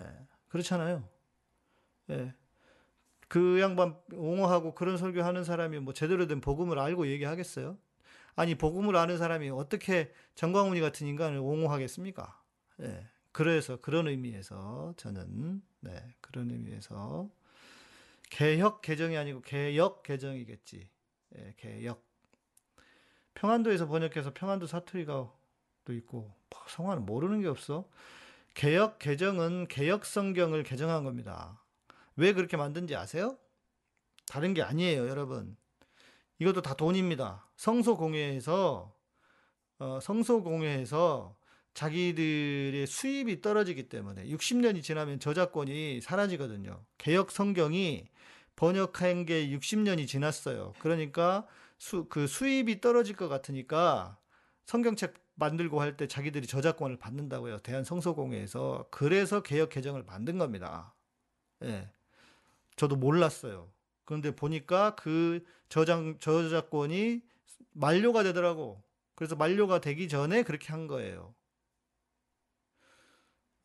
[0.00, 0.04] 예.
[0.48, 1.08] 그렇잖아요.
[2.10, 2.34] 예.
[3.28, 7.76] 그 양반 옹호하고 그런 설교하는 사람이 뭐 제대로 된 복음을 알고 얘기하겠어요?
[8.36, 12.42] 아니 복음을 아는 사람이 어떻게 정광훈이 같은 인간을 옹호하겠습니까?
[12.80, 13.06] 예.
[13.32, 17.30] 그래서 그런 의미에서 저는 네, 그런 의미에서
[18.30, 20.88] 개혁 개정이 아니고 개역 개정이겠지.
[21.36, 22.06] 예, 개역.
[23.34, 25.32] 평안도에서 번역해서 평안도 사투리가
[25.84, 26.34] 또 있고
[26.68, 27.88] 성화는 모르는 게 없어.
[28.54, 31.62] 개혁 개정은 개혁 성경을 개정한 겁니다.
[32.16, 33.38] 왜 그렇게 만든지 아세요?
[34.26, 35.56] 다른 게 아니에요, 여러분.
[36.38, 37.48] 이것도 다 돈입니다.
[37.56, 38.94] 성소 공회에서
[39.78, 41.36] 어, 성소 공회에서
[41.74, 46.84] 자기들의 수입이 떨어지기 때문에 60년이 지나면 저작권이 사라지거든요.
[46.98, 48.08] 개혁 성경이
[48.56, 50.74] 번역한 게 60년이 지났어요.
[50.80, 51.46] 그러니까
[51.78, 54.18] 수, 그 수입이 떨어질 것 같으니까
[54.66, 57.58] 성경책 만들고 할 때 자기들이 저작권을 받는다고요.
[57.60, 58.88] 대한성서공회에서.
[58.90, 60.94] 그래서 개혁 개정을 만든 겁니다.
[61.64, 61.90] 예.
[62.76, 63.70] 저도 몰랐어요.
[64.04, 67.22] 그런데 보니까 그 저장, 저작권이
[67.72, 68.82] 만료가 되더라고.
[69.14, 71.34] 그래서 만료가 되기 전에 그렇게 한 거예요.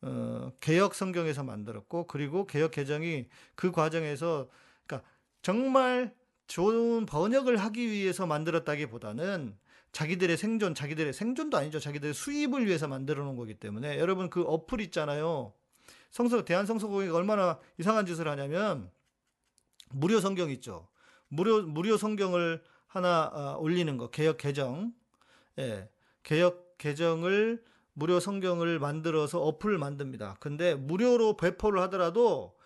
[0.02, 4.50] 어, 개혁 성경에서 만들었고, 그리고 개혁 개정이 그 과정에서,
[4.86, 5.08] 그러니까
[5.42, 6.14] 정말
[6.46, 9.56] 좋은 번역을 하기 위해서 만들었다기보다는
[9.94, 11.78] 자기들의 생존, 자기들의 생존도 아니죠.
[11.78, 15.54] 자기들의 수입을 위해서 만들어 놓은 거기 때문에 여러분 그 어플 있잖아요.
[16.10, 18.90] 성서 대한 성서공회가 얼마나 이상한 짓을 하냐면
[19.90, 20.88] 무료 성경 있죠.
[21.28, 24.92] 무료 무료 성경을 하나 어, 올리는 거 개혁 개정.
[25.58, 25.88] 예.
[26.24, 30.36] 개혁 개정을 무료 성경을 만들어서 어플을 만듭니다.
[30.40, 32.56] 근데 무료로 배포를 하더라도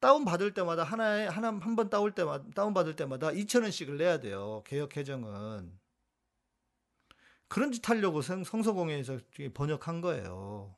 [0.00, 4.20] 다운 받을 때마다 하나에 하나 한 번 다운 때마다 다운 받을 때마다 2천 원씩을 내야
[4.20, 4.62] 돼요.
[4.66, 5.72] 개혁 개정은
[7.48, 9.18] 그런 짓 하려고 성, 성서공회에서
[9.54, 10.74] 번역한 거예요.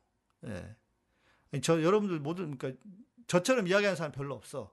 [0.46, 0.76] 예.
[1.62, 2.72] 저 여러분들 모두 그러니까
[3.26, 4.72] 저처럼 이야기하는 사람 별로 없어.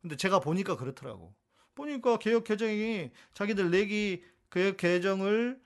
[0.00, 1.34] 근데 제가 보니까 그렇더라고.
[1.74, 5.60] 보니까 개혁 개정이 자기들 내기 개혁 개정을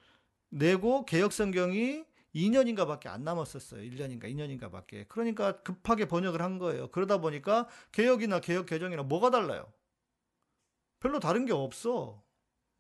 [0.51, 2.05] 내고 개혁 성경이
[2.35, 3.83] 2년인가 밖에 안 남았었어요.
[3.83, 5.05] 1년인가 2년인가 밖에.
[5.09, 6.91] 그러니까 급하게 번역을 한 거예요.
[6.91, 9.71] 그러다 보니까 개혁이나 개혁 개정이나 뭐가 달라요?
[11.01, 12.23] 별로 다른 게 없어.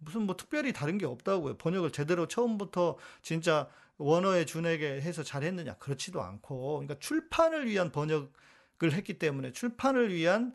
[0.04, 1.56] 무슨 뭐 특별히 다른 게 없다고요.
[1.58, 5.74] 번역을 제대로 처음부터 진짜 원어에 준에게 해서 잘했느냐?
[5.74, 6.78] 그렇지도 않고.
[6.78, 10.54] 그러니까 출판을 위한 번역을 했기 때문에 출판을 위한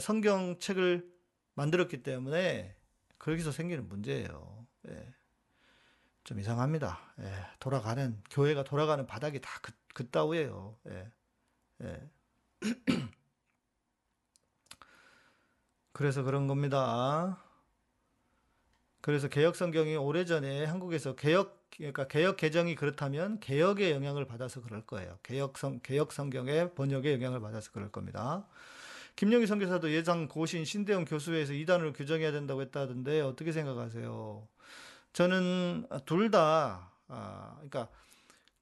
[0.00, 1.10] 성경책을
[1.54, 2.74] 만들었기 때문에
[3.18, 4.66] 거기서 생기는 문제예요.
[4.88, 5.14] 예.
[6.24, 7.00] 좀 이상합니다.
[7.20, 10.76] 예, 돌아가는 교회가 돌아가는 바닥이 다 그, 그따위예요.
[10.88, 11.10] 예,
[11.82, 12.10] 예.
[15.92, 17.42] 그래서 그런 겁니다.
[19.02, 25.18] 그래서 개혁 성경이 오래전에 한국에서 개혁 그러니까 개혁 개정이 그렇다면 개혁의 영향을 받아서 그럴 거예요.
[25.22, 28.46] 개혁 성 개혁 성경의 번역의 영향을 받아서 그럴 겁니다.
[29.16, 34.46] 김영희 선교사도 예상 고신 신대영 교수회에서 이단을 규정해야 된다고 했다던데 어떻게 생각하세요?
[35.12, 37.88] 저는 둘 다, 아, 그러니까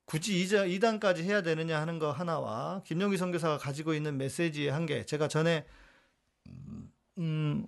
[0.07, 5.07] 굳이 이단까지 해야 되느냐 하는 거 하나와 김영기 선교사가 가지고 있는 메시지의 한계.
[5.07, 5.67] 제가 전에
[7.19, 7.67] 음,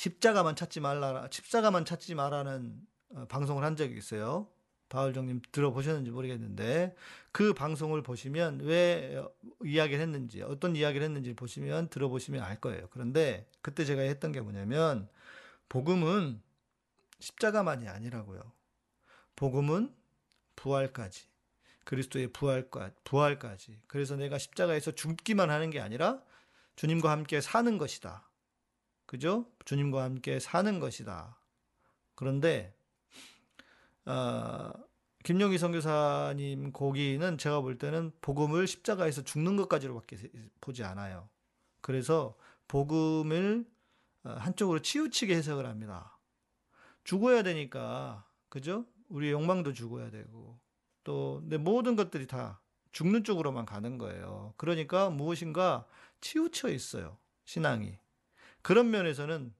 [0.00, 2.74] 십자가만 찾지 말라, 십자가만 찾지 말라는
[3.10, 4.48] 어, 방송을 한 적이 있어요.
[4.88, 6.96] 바울정님 들어보셨는지 모르겠는데
[7.32, 9.22] 그 방송을 보시면 왜
[9.62, 12.88] 이야기를 했는지 어떤 이야기를 했는지 보시면 들어보시면 알 거예요.
[12.90, 15.06] 그런데 그때 제가 했던 게 뭐냐면
[15.68, 16.40] 복음은
[17.18, 18.40] 십자가만이 아니라고요.
[19.36, 19.94] 복음은
[20.56, 21.26] 부활까지.
[21.84, 23.82] 그리스도의 부활까, 부활까지.
[23.86, 26.22] 그래서 내가 십자가에서 죽기만 하는 게 아니라
[26.76, 28.29] 주님과 함께 사는 것이다.
[29.10, 29.44] 그죠?
[29.64, 31.36] 주님과 함께 사는 것이다.
[32.14, 32.72] 그런데,
[34.04, 34.70] 어,
[35.24, 40.16] 김용희 선교사님 고기는 제가 볼 때는 복음을 십자가에서 죽는 것까지로밖에
[40.60, 41.28] 보지 않아요.
[41.80, 42.36] 그래서
[42.68, 43.66] 복음을
[44.22, 46.16] 어, 한쪽으로 치우치게 해석을 합니다.
[47.02, 48.86] 죽어야 되니까 그죠?
[49.08, 50.60] 우리 욕망도 죽어야 되고
[51.02, 52.60] 또 내 모든 것들이 다
[52.92, 54.54] 죽는 쪽으로만 가는 거예요.
[54.56, 55.84] 그러니까 무엇인가
[56.20, 57.18] 치우쳐 있어요.
[57.44, 57.98] 신앙이.
[58.62, 59.54] 그런 면에서는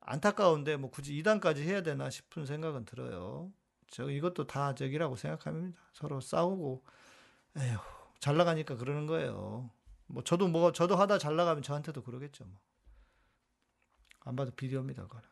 [0.00, 3.52] 안타까운데 뭐 굳이 이단까지 해야 되나 싶은 생각은 들어요.
[3.90, 5.80] 저 이것도 다 적이라고 생각합니다.
[5.92, 6.84] 서로 싸우고
[7.56, 7.78] 에휴
[8.20, 9.70] 잘 나가니까 그러는 거예요.
[10.06, 12.44] 뭐 저도 뭐 저도 하다 잘 나가면 저한테도 그러겠죠.
[12.44, 12.58] 뭐.
[14.20, 15.02] 안 봐도 비디오입니다.
[15.02, 15.28] 그거는.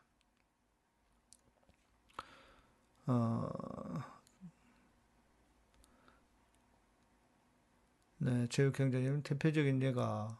[3.08, 3.48] 어,
[8.18, 10.38] 네, 제육 경제님 대표적인 예가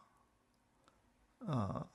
[1.41, 1.91] 어,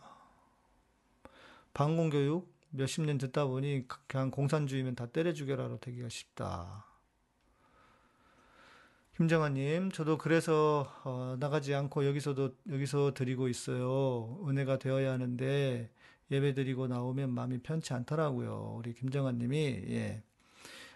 [1.73, 6.85] 방공교육 몇십 년 듣다 보니 그냥 공산주의면 다 때려 죽여라로 되기가 쉽다.
[9.17, 14.39] 김정환님, 저도 그래서 어, 나가지 않고 여기서도 여기서 드리고 있어요.
[14.47, 15.91] 은혜가 되어야 하는데
[16.31, 18.75] 예배 드리고 나오면 마음이 편치 않더라고요.
[18.77, 19.57] 우리 김정환님이
[19.89, 20.23] 예.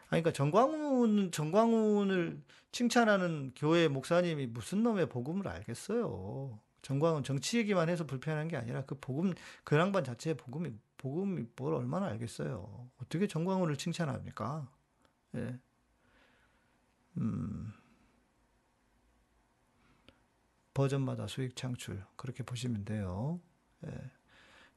[0.10, 6.58] 아니, 그러니까 정광훈, 정광훈을 칭찬하는 교회 목사님이 무슨 놈의 복음을 알겠어요.
[6.86, 11.74] 정광훈 정치 얘기만 해서 불편한 게 아니라 그 복음, 그 양반 자체의 복음이, 복음이 뭘
[11.74, 12.92] 얼마나 알겠어요.
[13.02, 14.70] 어떻게 정광훈을 칭찬합니까?
[15.34, 15.60] 예.
[17.18, 17.74] 음.
[20.76, 22.04] 버전마다 수익 창출.
[22.16, 23.40] 그렇게 보시면 돼요.
[23.88, 24.12] 예.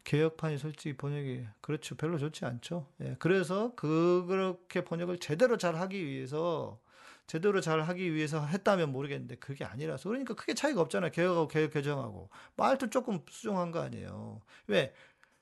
[0.04, 2.88] 개혁판이 솔직히 번역이 그렇죠 별로 좋지 않죠.
[3.02, 6.80] 예, 그래서 그 그렇게 번역을 제대로 잘 하기 위해서
[7.28, 11.12] 제대로 잘 하기 위해서 했다면 모르겠는데 그게 아니라서 그러니까 크게 차이가 없잖아요.
[11.12, 14.40] 개혁하고 개혁 개정하고 말도 조금 수정한 거 아니에요.
[14.66, 14.94] 왜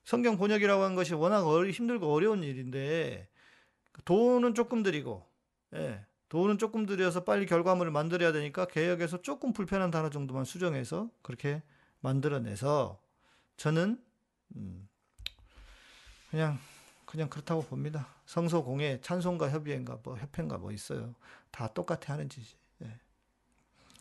[0.04, 3.28] 성경 번역이라고 한 것이 워낙 어리, 힘들고 어려운 일인데
[4.04, 5.24] 돈은 조금 들이고
[5.74, 11.62] 예, 돈은 조금 들여서 빨리 결과물을 만들어야 되니까 개혁에서 조금 불편한 단어 정도만 수정해서 그렇게
[12.00, 13.00] 만들어내서
[13.56, 14.02] 저는
[14.56, 14.88] 음,
[16.32, 16.58] 그냥
[17.16, 18.08] 그냥 그렇다고 봅니다.
[18.26, 21.14] 성소공예 찬송가 협의회인가 뭐 협회인가 뭐 있어요.
[21.50, 22.46] 다 똑같아 하는 짓이.
[22.82, 23.00] 예.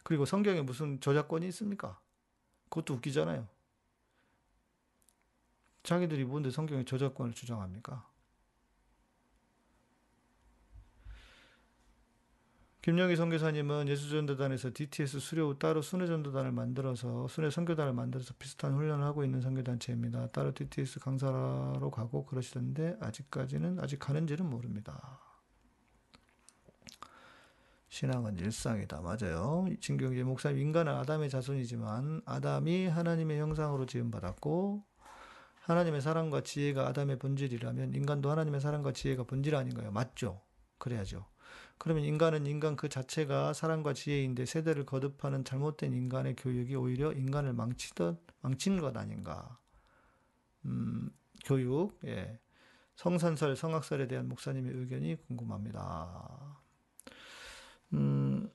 [0.03, 1.97] 그리고 성경에 무슨 저작권이 있습니까?
[2.67, 3.47] 그것도 웃기잖아요.
[5.83, 8.05] 자기들이 뭔데 성경에 저작권을 주장합니까?
[12.85, 19.23] 김영희 선교사님은 예수전도단에서 DTS 수료 후 따로 순회전도단을 만들어서 순회 선교단을 만들어서 비슷한 훈련을 하고
[19.23, 20.27] 있는 선교단체입니다.
[20.27, 25.19] 따로 DTS 강사로 가고 그러시던데 아직까지는 아직 가는지는 모릅니다.
[27.89, 29.01] 신앙은 일상이다.
[29.01, 29.65] 맞아요.
[29.81, 34.85] 진경재 목사님, 인간은 아담의 자손이지만 아담이 하나님의 형상으로 지음 받았고
[35.61, 39.89] 하나님의 사랑과 지혜가 아담의 본질이라면 인간도 하나님의 사랑과 지혜가 본질 아닌가요?
[39.91, 40.43] 맞죠?
[40.77, 41.25] 그래야죠.
[41.77, 48.17] 그러면 인간은 인간 그 자체가 사랑과 지혜인데 세대를 거듭하는 잘못된 인간의 교육이 오히려 인간을 망치듯
[48.41, 49.59] 망치는 것 아닌가?
[50.65, 51.11] 음,
[51.43, 52.39] 교육, 예.
[52.95, 56.61] 성산설, 성악설에 대한 목사님의 의견이 궁금합니다.
[57.93, 58.49] 음,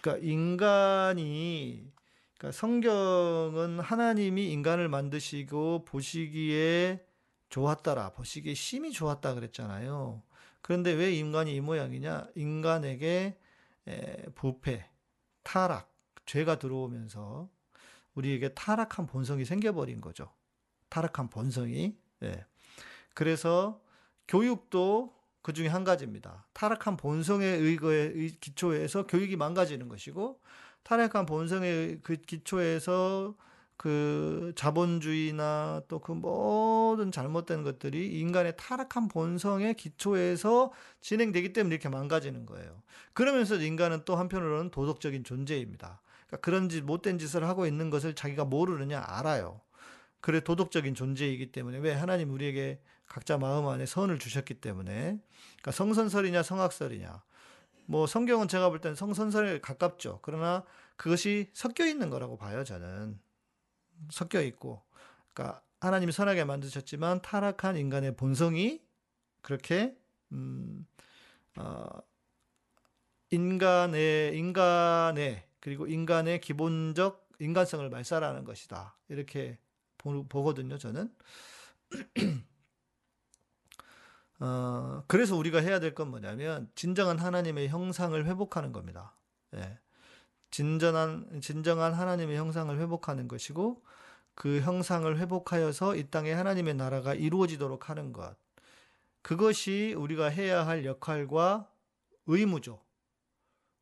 [0.00, 1.92] 그러니까 인간이
[2.36, 7.06] 그러니까 성경은 하나님이 인간을 만드시고 보시기에
[7.52, 10.22] 좋았다라, 보시기에 심히 좋았다 그랬잖아요.
[10.62, 12.28] 그런데 왜 인간이 이 모양이냐?
[12.34, 13.38] 인간에게
[14.34, 14.88] 부패,
[15.42, 15.92] 타락,
[16.24, 17.50] 죄가 들어오면서
[18.14, 20.32] 우리에게 타락한 본성이 생겨버린 거죠.
[20.88, 21.94] 타락한 본성이.
[22.20, 22.42] 네.
[23.12, 23.82] 그래서
[24.28, 26.46] 교육도 그 중에 한 가지입니다.
[26.54, 30.40] 타락한 본성의 의거에 기초에서 교육이 망가지는 것이고
[30.84, 33.34] 타락한 본성의 그 기초에서
[33.82, 42.46] 그 자본주의나 또 그 모든 잘못된 것들이 인간의 타락한 본성의 기초에서 진행되기 때문에 이렇게 망가지는
[42.46, 42.80] 거예요.
[43.12, 46.00] 그러면서 인간은 또 한편으로는 도덕적인 존재입니다.
[46.28, 49.60] 그러니까 그런 짓, 못된 짓을 하고 있는 것을 자기가 모르느냐 알아요.
[50.20, 55.18] 그래 도덕적인 존재이기 때문에 왜 하나님 우리에게 각자 마음 안에 선을 주셨기 때문에
[55.56, 57.20] 그러니까 성선설이냐 성악설이냐
[57.86, 60.20] 뭐 성경은 제가 볼 때는 성선설에 가깝죠.
[60.22, 60.62] 그러나
[60.94, 63.18] 그것이 섞여 있는 거라고 봐요, 저는.
[64.10, 64.82] 섞여 있고.
[65.32, 68.82] 그러니까 하나님이 선하게 만드셨지만 타락한 인간의 본성이
[69.42, 69.96] 그렇게
[70.32, 70.86] 음,
[71.56, 71.86] 어,
[73.30, 78.96] 인간의 인간의 그리고 인간의 기본적 인간성을 말살하는 것이다.
[79.08, 79.58] 이렇게
[79.98, 81.12] 보, 보거든요, 저는.
[84.40, 89.14] 어, 그래서 우리가 해야 될 건 뭐냐면 진정한 하나님의 형상을 회복하는 겁니다.
[89.54, 89.78] 예.
[90.52, 93.82] 진전한 진정한 하나님의 형상을 회복하는 것이고
[94.34, 98.36] 그 형상을 회복하여서 이 땅에 하나님의 나라가 이루어지도록 하는 것.
[99.22, 101.68] 그것이 우리가 해야 할 역할과
[102.26, 102.80] 의무죠.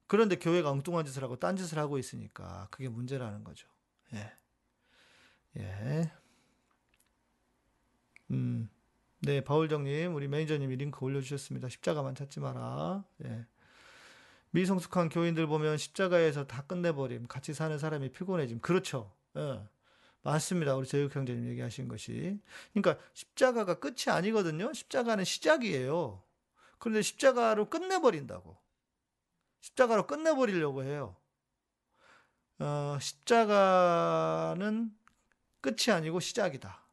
[0.06, 3.68] 그런데 교회가 엉뚱한 짓을 하고 딴 짓을 하고 있으니까 그게 문제라는 거죠.
[4.14, 4.32] 예.
[5.58, 6.12] 예.
[8.30, 8.70] 음.
[9.22, 11.68] 네, 바울정님, 우리 매니저님이 링크 올려주셨습니다.
[11.68, 13.04] 십자가만 찾지 마라.
[13.24, 13.44] 예.
[14.50, 17.26] 미성숙한 교인들 보면 십자가에서 다 끝내버림.
[17.28, 18.60] 같이 사는 사람이 피곤해짐.
[18.60, 19.12] 그렇죠.
[19.36, 19.60] 예.
[20.22, 20.74] 맞습니다.
[20.76, 22.38] 우리 제육 형제님 얘기하신 것이.
[22.72, 24.72] 그러니까 십자가가 끝이 아니거든요.
[24.72, 26.22] 십자가는 시작이에요.
[26.78, 28.56] 그런데 십자가로 끝내버린다고.
[29.60, 31.16] 십자가로 끝내버리려고 해요.
[32.58, 34.94] 어, 십자가는
[35.60, 36.84] 끝이 아니고 시작이다.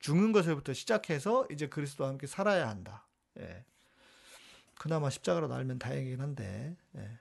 [0.00, 3.06] 죽는 것을부터 시작해서 이제 그리스도와 함께 살아야 한다.
[3.38, 3.64] 예.
[4.78, 7.18] 그나마 십자가로 날면 다행이긴 한데, 예.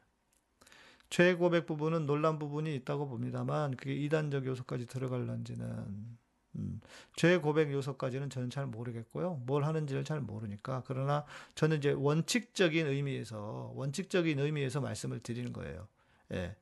[1.10, 6.18] 죄 고백 부분은 논란 부분이 있다고 봅니다만, 그게 이단적 요소까지 들어갈런지는,
[6.58, 6.82] 음,
[7.16, 9.36] 죄 고백 요소까지는 저는 잘 모르겠고요.
[9.46, 10.84] 뭘 하는지를 잘 모르니까.
[10.86, 15.88] 그러나 저는 이제 원칙적인 의미에서, 원칙적인 의미에서 말씀을 드리는 거예요.
[16.34, 16.56] 예.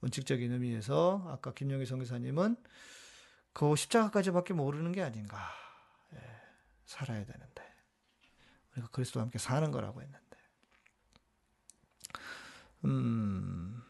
[0.00, 2.56] 원칙적인 의미에서, 아까 김영희 성교사님은
[3.52, 5.38] 그 십자가까지밖에 모르는 게 아닌가.
[6.90, 7.62] 살아야 되는데
[8.72, 10.29] 우리가 그리스도와 함께 사는 거라고 했는데
[12.84, 13.82] 음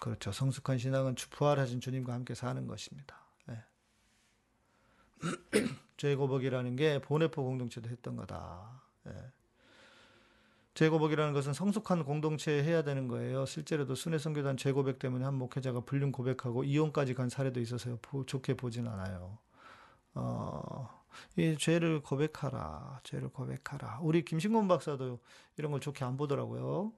[0.00, 3.16] 그렇죠 성숙한 신앙은 부활하신 주님과 함께 사는 것입니다.
[3.46, 3.62] 네.
[5.96, 8.82] 죄고복이라는 게 보네포 공동체도 했던 거다.
[9.04, 9.12] 네.
[10.74, 13.44] 죄고복이라는 것은 성숙한 공동체에 해야 되는 거예요.
[13.44, 17.98] 실제로도 순회성교단 죄 고백 때문에 한 목회자가 불륜 고백하고 이혼까지 간 사례도 있어서요.
[18.26, 19.38] 좋게 보진 않아요.
[20.14, 20.88] 어,
[21.36, 23.00] 이 죄를 고백하라.
[23.02, 23.98] 죄를 고백하라.
[24.00, 25.18] 우리 김신곤 박사도
[25.58, 26.92] 이런 걸 좋게 안 보더라고요.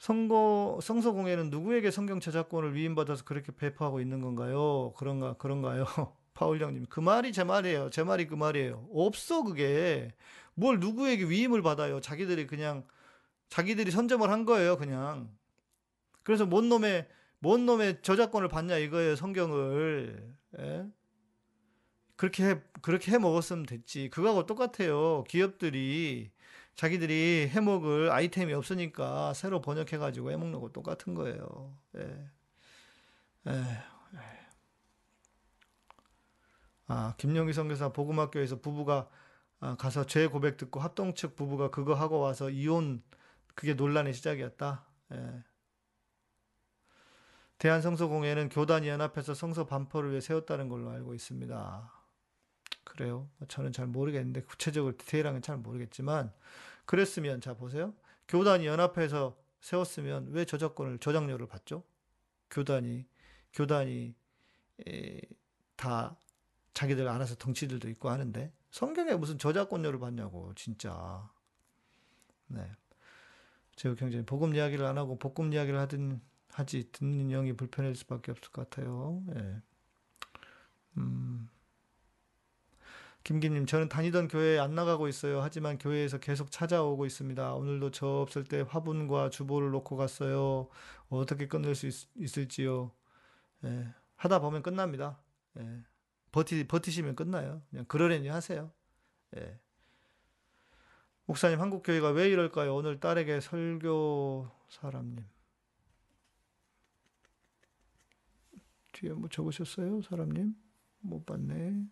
[0.00, 4.94] 성고, 성서공예는 누구에게 성경 저작권을 위임받아서 그렇게 배포하고 있는 건가요?
[4.96, 5.84] 그런가, 그런가요?
[6.32, 6.86] 파울 형님.
[6.88, 7.90] 그 말이 제 말이에요.
[7.90, 8.88] 제 말이 그 말이에요.
[8.94, 10.10] 없어, 그게.
[10.54, 12.00] 뭘 누구에게 위임을 받아요.
[12.00, 12.86] 자기들이 그냥,
[13.50, 15.30] 자기들이 선점을 한 거예요, 그냥.
[16.22, 17.06] 그래서 뭔 놈의,
[17.38, 20.34] 뭔 놈의 저작권을 받냐 이거예요, 성경을.
[20.60, 20.86] 예?
[22.16, 24.08] 그렇게 해, 그렇게 해 먹었으면 됐지.
[24.08, 25.24] 그거하고 똑같아요.
[25.28, 26.30] 기업들이
[26.74, 31.76] 자기들이 해 먹을 아이템이 없으니까 새로 번역해가지고 해 먹는 거 똑같은 거예요.
[31.96, 32.30] 예.
[33.48, 33.90] 예.
[36.92, 39.08] 아, 김영희 선교사 복음학교에서 부부가
[39.60, 43.02] 아, 가서 죄 고백 듣고 합동 측 부부가 그거 하고 와서 이혼
[43.54, 44.84] 그게 논란의 시작이었다.
[45.12, 45.44] 예.
[47.58, 51.99] 대한성서공회는 교단이 연합해서 성서 반포를 위해 세웠다는 걸로 알고 있습니다.
[52.90, 53.28] 그래요.
[53.46, 56.32] 저는 잘 모르겠는데 구체적으로 디테일한 건 잘 모르겠지만
[56.86, 57.94] 그랬으면 자 보세요.
[58.26, 61.84] 교단이 연합해서 세웠으면 왜 저작권을 저작료를 받죠?
[62.50, 63.06] 교단이
[63.52, 64.14] 교단이
[64.88, 65.20] 에,
[65.76, 66.16] 다
[66.74, 71.30] 자기들 알아서 덩치들도 있고 하는데 성경에 무슨 저작권료를 받냐고 진짜.
[72.48, 72.68] 네.
[73.76, 76.20] 제가 굉장히 복음 이야기를 안 하고 복음 이야기를 하든
[76.50, 79.22] 하지 듣는 영이 불편할 수밖에 없을 것 같아요.
[79.36, 79.62] 예.
[80.98, 81.48] 음.
[83.30, 85.40] 김기님, 저는 다니던 교회에 안 나가고 있어요.
[85.40, 87.54] 하지만 교회에서 계속 찾아오고 있습니다.
[87.54, 90.68] 오늘도 저 없을 때 화분과 주보를 놓고 갔어요.
[91.10, 92.90] 어떻게 끝낼 수 있, 을지요
[93.66, 93.94] 예.
[94.16, 95.20] 하다 보면 끝납니다.
[95.60, 95.84] 예.
[96.32, 97.62] 버티, 버티시면 끝나요.
[97.70, 98.72] 그냥 그러려니 하세요.
[99.36, 99.60] 예.
[101.26, 102.74] 목사님, 한국교회가 왜 이럴까요?
[102.74, 105.24] 오늘 딸에게 설교 사람님.
[108.94, 110.02] 뒤에 뭐 적으셨어요?
[110.02, 110.56] 사람님?
[110.98, 111.84] 못 봤네.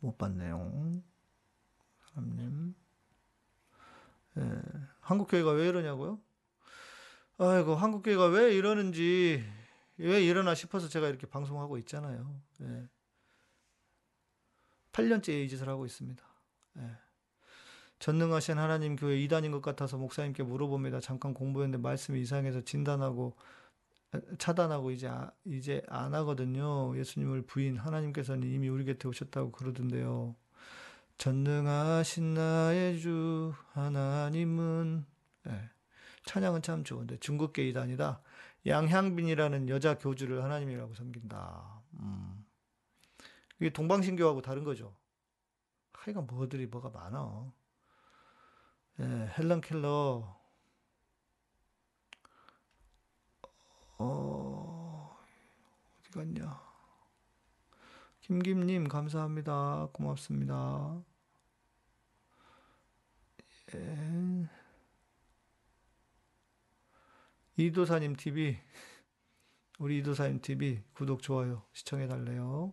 [0.00, 1.02] 못 봤네요.
[2.06, 2.74] 사람님.
[4.38, 4.62] 예.
[5.00, 6.20] 한국교회가 왜 이러냐고요?
[7.38, 9.44] 아이고, 한국교회가 왜 이러는지,
[9.96, 12.40] 왜 이러나 싶어서 제가 이렇게 방송하고 있잖아요.
[12.62, 12.88] 예.
[14.92, 16.22] 8년째 이 짓을 하고 있습니다.
[16.78, 16.90] 예.
[17.98, 21.00] 전능하신 하나님 교회 이단인 것 같아서 목사님께 물어봅니다.
[21.00, 23.36] 잠깐 공부했는데 말씀이 이상해서 진단하고
[24.38, 26.96] 차단하고 이제 아, 이제 안 하거든요.
[26.96, 30.34] 예수님을 부인 하나님께서는 이미 우리 곁에 오셨다고 그러던데요.
[31.18, 35.04] 전능하신 나의 주 하나님은
[35.44, 35.70] 네.
[36.24, 38.20] 찬양은 참 좋은데 중국계 이단이다.
[38.66, 41.82] 양향빈이라는 여자 교주를 하나님이라고 섬긴다.
[42.00, 42.44] 음.
[43.60, 44.94] 이게 동방신교하고 다른 거죠.
[45.92, 47.52] 하여간 뭐들이 뭐가 많아.
[49.00, 50.37] 예, 헬런 켈러
[53.98, 55.16] 어,
[56.00, 56.60] 어디 갔냐?
[58.20, 59.88] 김김님, 감사합니다.
[59.92, 61.02] 고맙습니다.
[63.74, 64.48] 예.
[67.56, 68.58] 이도사님 TV,
[69.80, 72.72] 우리 이도사님 TV 구독, 좋아요, 시청해달래요.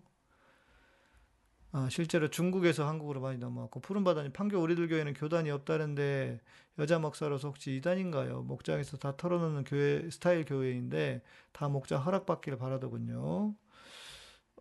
[1.76, 6.40] 아, 실제로 중국에서 한국으로 많이 넘어왔고 푸른바다님 판교 우리들 교회는 교단이 없다는데
[6.80, 8.44] 여자 목사로서 혹시 이단인가요?
[8.44, 11.22] 목장에서 다 털어놓는 교회 스타일 교회인데
[11.52, 13.56] 다 목장 허락받기를 바라더군요.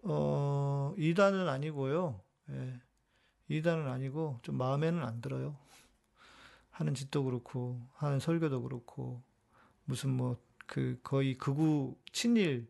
[0.02, 2.20] 어, 이단은 아니고요.
[2.50, 2.80] 예,
[3.48, 5.56] 이단은 아니고 좀 마음에는 안 들어요.
[6.70, 9.22] 하는 짓도 그렇고 하는 설교도 그렇고
[9.84, 10.36] 무슨 뭐
[10.66, 12.68] 그 거의 극우 친일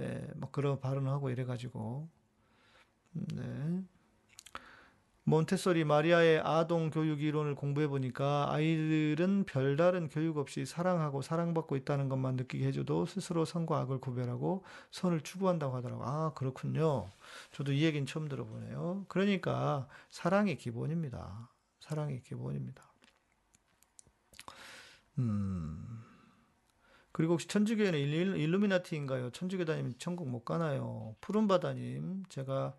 [0.00, 2.08] 예, 막 그런 발언을 하고 이래가지고
[3.14, 3.82] 네.
[5.26, 12.36] 몬테소리 마리아의 아동 교육 이론을 공부해 보니까 아이들은 별다른 교육 없이 사랑하고 사랑받고 있다는 것만
[12.36, 16.04] 느끼게 해줘도 스스로 선과 악을 구별하고 선을 추구한다고 하더라고.
[16.04, 17.08] 아, 그렇군요.
[17.52, 19.06] 저도 이 얘기는 처음 들어보네요.
[19.08, 21.48] 그러니까 사랑이 기본입니다.
[21.80, 22.82] 사랑이 기본입니다.
[25.18, 26.02] 음.
[27.12, 29.30] 그리고 혹시 천주교회는 일루미나티인가요?
[29.30, 31.14] 천주교 다니면 천국 못 가나요?
[31.20, 32.74] 푸른바다님, 제가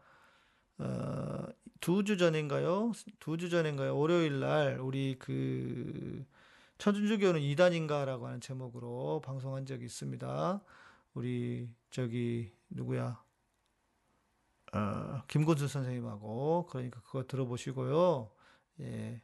[0.77, 1.45] 어,
[1.79, 2.91] 두주 전인가요?
[3.19, 3.97] 두 주 전인가요?
[3.97, 6.25] 월요일 날 우리 그
[6.77, 10.61] 천주교는 이단인가라고 하는 제목으로 방송한 적이 있습니다.
[11.13, 13.23] 우리 저기 누구야?
[14.73, 18.29] 어, 김곤수 선생님하고 그러니까 그거 들어보시고요.
[18.81, 19.21] 예.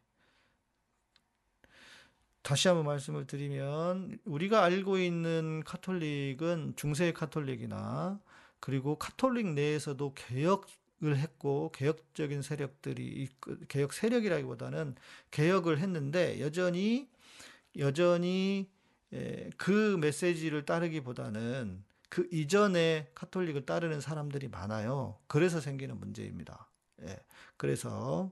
[2.41, 8.19] 다시 한번 말씀을 드리면 우리가 알고 있는 카톨릭은 중세 카톨릭이나
[8.59, 10.67] 그리고 카톨릭 내에서도 개혁
[11.03, 13.27] 을 했고 개혁적인 세력들이
[13.67, 14.95] 개혁 세력이라기보다는
[15.31, 17.09] 개혁을 했는데 여전히
[17.79, 18.69] 여전히
[19.57, 25.17] 그 메시지를 따르기보다는 그 이전에 카톨릭을 따르는 사람들이 많아요.
[25.27, 26.67] 그래서 생기는 문제입니다.
[27.03, 27.17] 예.
[27.55, 28.31] 그래서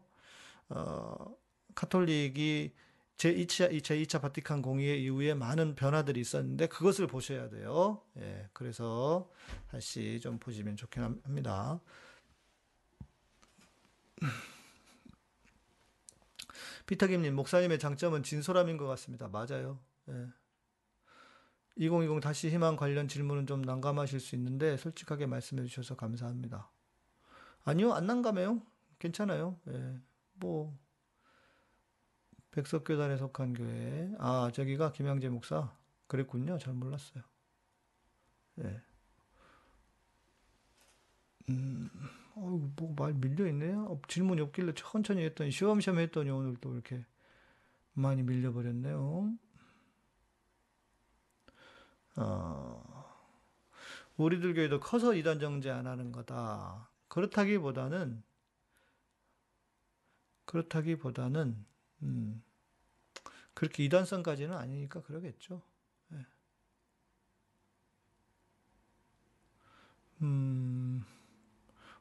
[0.68, 1.36] 어,
[1.76, 2.74] 카톨릭이
[3.18, 8.02] 제2차, 제2차 바티칸 공의회 이후에 많은 변화들이 있었는데 그것을 보셔야 돼요.
[8.18, 8.50] 예.
[8.54, 9.30] 그래서
[9.72, 11.80] 다시 좀 보시면 좋긴 합니다.
[16.88, 19.28] 피터김님, 목사님의 장점은 진솔함인 것 같습니다.
[19.28, 19.80] 맞아요.
[20.10, 20.28] 예.
[21.76, 26.70] 2020 다시 희망 관련 질문은 좀 난감하실 수 있는데 솔직하게 말씀해 주셔서 감사합니다.
[27.64, 28.62] 아니요, 안 난감해요.
[28.98, 29.60] 괜찮아요.
[29.68, 30.00] 예.
[30.34, 30.78] 뭐
[32.52, 34.12] 백석교단에 속한 교회.
[34.18, 35.72] 아, 저기가 김양재 목사.
[36.08, 36.58] 그랬군요.
[36.58, 37.24] 잘 몰랐어요.
[38.64, 38.82] 예.
[41.50, 41.90] 음.
[42.40, 43.84] 어, 뭐말 밀려 있네요.
[43.86, 47.06] 어, 질문이 없길래 천천히 했더니 시험시험 했더니 오늘 또 이렇게
[47.94, 49.34] 많이 밀려 버렸네요.
[52.18, 52.84] 어,
[54.18, 56.90] 우리들 교회도 커서 이단 정제 안 하는 거다.
[57.08, 58.22] 그렇다기보다는
[60.46, 61.66] 그렇다기보다는
[62.04, 62.44] 음,
[63.54, 65.62] 그렇게 이단성까지는 아니니까 그러겠죠.
[66.14, 66.26] 예.
[70.22, 71.04] 음,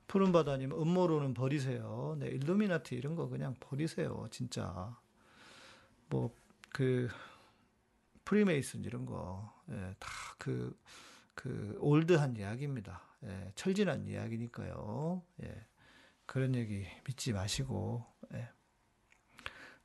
[0.08, 2.16] 푸른 바다님 음모론은 버리세요.
[2.18, 4.26] 네, 일루미나티 이런 거 그냥 버리세요.
[4.30, 4.96] 진짜
[6.10, 6.32] 뭐
[6.72, 7.08] 그
[8.24, 10.76] 프리메이슨 이런 거 예, 다 그
[11.34, 13.00] 그 올드한 이야기입니다.
[13.24, 15.22] 예, 철진한 이야기니까요.
[15.44, 15.66] 예,
[16.26, 18.04] 그런 얘기 믿지 마시고
[18.34, 18.48] 예.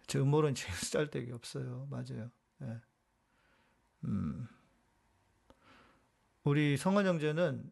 [0.08, 1.88] 제 음모론 제일 짤데기 없어요.
[1.92, 2.32] 맞아요.
[2.64, 2.82] 예.
[4.06, 4.48] 음.
[6.44, 7.70] 우리 성원 형제는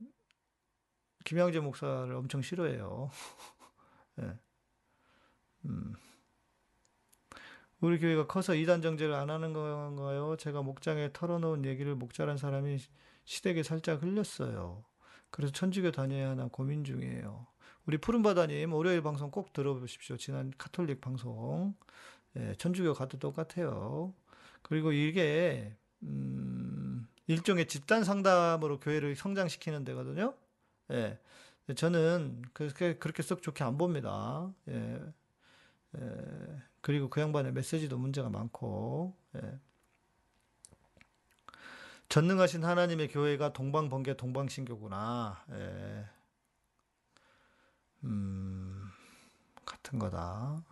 [1.24, 3.10] 김양재 목사를 엄청 싫어해요.
[4.22, 4.38] 예.
[5.66, 5.94] 음.
[7.80, 10.36] 우리 교회가 커서 이단 정제를 안 하는 건가요?
[10.38, 12.78] 제가 목장에 털어놓은 얘기를 목자란 사람이
[13.26, 14.84] 시댁에 살짝 흘렸어요.
[15.32, 17.48] 그래서 천주교 다녀야 하나 고민 중이에요.
[17.88, 20.18] 우리 푸른바다님 월요일 방송 꼭 들어보십시오.
[20.18, 21.74] 지난 카톨릭 방송.
[22.38, 24.14] 예, 천주교 가도 똑같아요.
[24.62, 30.36] 그리고 이게 음, 일종의 집단 상담으로 교회를 성장시키는 데거든요.
[30.92, 31.20] 예.
[31.76, 34.52] 저는 그렇게 그렇게 썩 좋게 안 봅니다.
[34.68, 35.00] 예.
[35.98, 36.62] 예.
[36.82, 39.16] 그리고 그 양반의 메시지도 문제가 많고.
[39.36, 39.60] 예.
[42.10, 45.46] 전능하신 하나님의 교회가 동방번개 동방신교구나.
[45.52, 46.06] 예.
[48.04, 48.90] 음,
[49.66, 50.64] 같은 거다.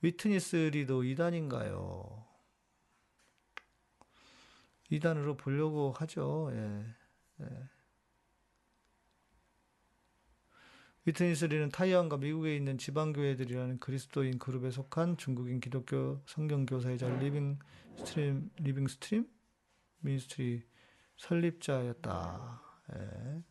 [0.00, 2.24] Witness Lee도 이단인가요?
[4.90, 6.50] 이단으로 보려고 하죠.
[6.52, 6.84] 예.
[7.40, 7.68] 예.
[11.06, 17.58] Witness Lee는 타이완과 미국에 있는 지방교회들이라는 그리스도인 그룹에 속한 중국인 기독교 성경교사이자 Living
[17.98, 19.28] Stream, Living Stream?
[20.00, 20.62] Ministry
[21.16, 22.62] 설립자였다.
[22.94, 23.42] 예.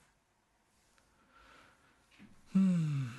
[2.56, 3.10] 음.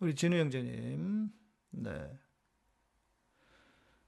[0.00, 1.30] 우리 진우 형제님,
[1.70, 2.18] 네.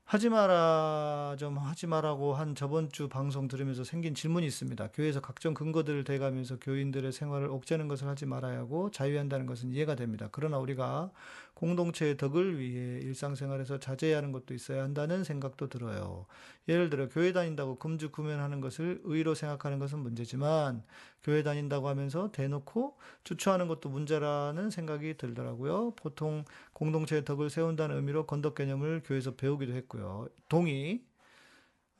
[0.08, 4.90] 하지 마라, 좀 하지 마라고 한 저번 주 방송 들으면서 생긴 질문이 있습니다.
[4.94, 10.28] 교회에서 각종 근거들을 대가면서 교인들의 생활을 옥죄는 것을 하지 말아야 하고 자유한다는 것은 이해가 됩니다.
[10.30, 11.10] 그러나 우리가
[11.54, 16.26] 공동체의 덕을 위해 일상생활에서 자제해야 하는 것도 있어야 한다는 생각도 들어요.
[16.68, 20.84] 예를 들어 교회 다닌다고 금주 구면하는 것을 의로 생각하는 것은 문제지만
[21.24, 25.94] 교회 다닌다고 하면서 대놓고 주초하는 것도 문제라는 생각이 들더라고요.
[25.96, 26.44] 보통
[26.74, 30.28] 공동체의 덕을 세운다는 의미로 건덕 개념을 교회에서 배우기도 했고 요.
[30.48, 31.04] 동의.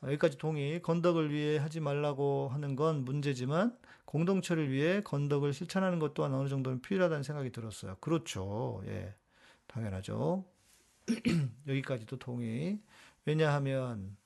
[0.02, 0.82] 여기까지 동의.
[0.82, 6.80] 건덕을 위해 하지 말라고 하는 건 문제지만 공동체를 위해 건덕을 실천하는 것 또한 어느 정도는
[6.80, 7.96] 필요하다는 생각이 들었어요.
[8.00, 8.82] 그렇죠.
[8.86, 9.14] 예.
[9.66, 10.44] 당연하죠.
[11.68, 12.80] 여기까지도 동의.
[13.24, 14.16] 왜냐하면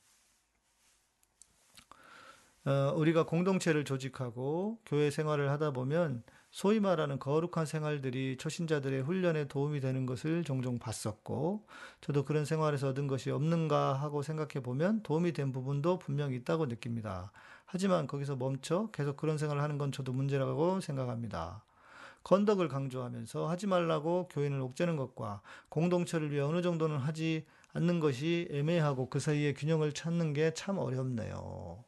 [2.64, 9.80] 어, 우리가 공동체를 조직하고 교회 생활을 하다 보면 소위 말하는 거룩한 생활들이 초신자들의 훈련에 도움이
[9.80, 11.66] 되는 것을 종종 봤었고,
[12.00, 17.30] 저도 그런 생활에서 얻은 것이 없는가 하고 생각해 보면 도움이 된 부분도 분명히 있다고 느낍니다.
[17.66, 21.64] 하지만 거기서 멈춰 계속 그런 생활을 하는 건 저도 문제라고 생각합니다.
[22.24, 29.08] 건덕을 강조하면서 하지 말라고 교인을 옥죄는 것과 공동체를 위해 어느 정도는 하지 않는 것이 애매하고
[29.10, 31.84] 그 사이에 균형을 찾는 게 참 어렵네요.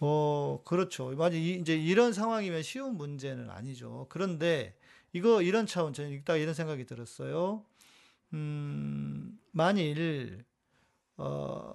[0.00, 1.10] 어, 그렇죠.
[1.16, 1.36] 맞아.
[1.36, 4.06] 이제 이런 상황이면 쉬운 문제는 아니죠.
[4.08, 4.76] 그런데
[5.12, 7.64] 이거 이런 차원 저는 읽다 이런 생각이 들었어요.
[8.34, 10.44] 음, 만일
[11.16, 11.74] 어,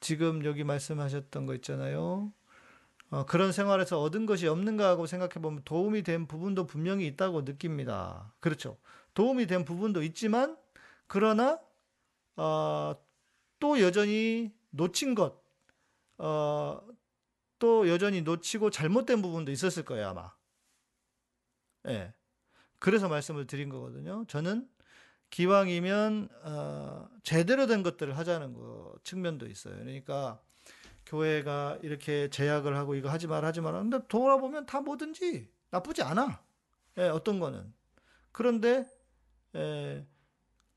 [0.00, 2.32] 지금 여기 말씀하셨던 거 있잖아요.
[3.10, 8.34] 어, 그런 생활에서 얻은 것이 없는가 하고 생각해 보면 도움이 된 부분도 분명히 있다고 느낍니다.
[8.40, 8.78] 그렇죠.
[9.14, 10.56] 도움이 된 부분도 있지만
[11.06, 11.58] 그러나
[12.36, 12.94] 어,
[13.58, 15.42] 또 여전히 놓친 것,
[16.18, 16.80] 어,
[17.58, 20.32] 또 여전히 놓치고 잘못된 부분도 있었을 거예요, 아마.
[21.86, 21.92] 예.
[21.92, 22.14] 네.
[22.78, 24.24] 그래서 말씀을 드린 거거든요.
[24.28, 24.68] 저는
[25.30, 29.74] 기왕이면 어, 제대로 된 것들을 하자는 거 측면도 있어요.
[29.76, 30.40] 그러니까
[31.06, 33.78] 교회가 이렇게 제약을 하고 이거 하지 마라 하지 마라.
[33.78, 36.42] 근데 돌아보면 다 뭐든지 나쁘지 않아.
[36.98, 37.72] 예, 어떤 거는.
[38.32, 38.86] 그런데
[39.54, 40.06] 예,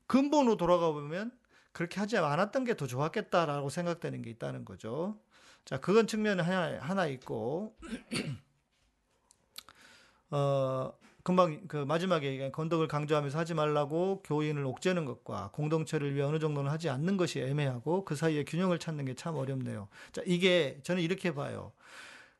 [0.06, 1.32] 근본으로 돌아가 보면
[1.72, 5.20] 그렇게 하지 않았던 게 더 좋았겠다라고 생각되는 게 있다는 거죠.
[5.64, 7.76] 자, 그건 측면이 하나, 하나 있고,
[10.30, 10.92] 어,
[11.22, 16.88] 금방 그 마지막에 건덕을 강조하면서 하지 말라고 교인을 옥죄는 것과 공동체를 위해 어느 정도는 하지
[16.88, 19.88] 않는 것이 애매하고 그 사이에 균형을 찾는 게 참 어렵네요.
[20.12, 21.72] 자, 이게 저는 이렇게 봐요.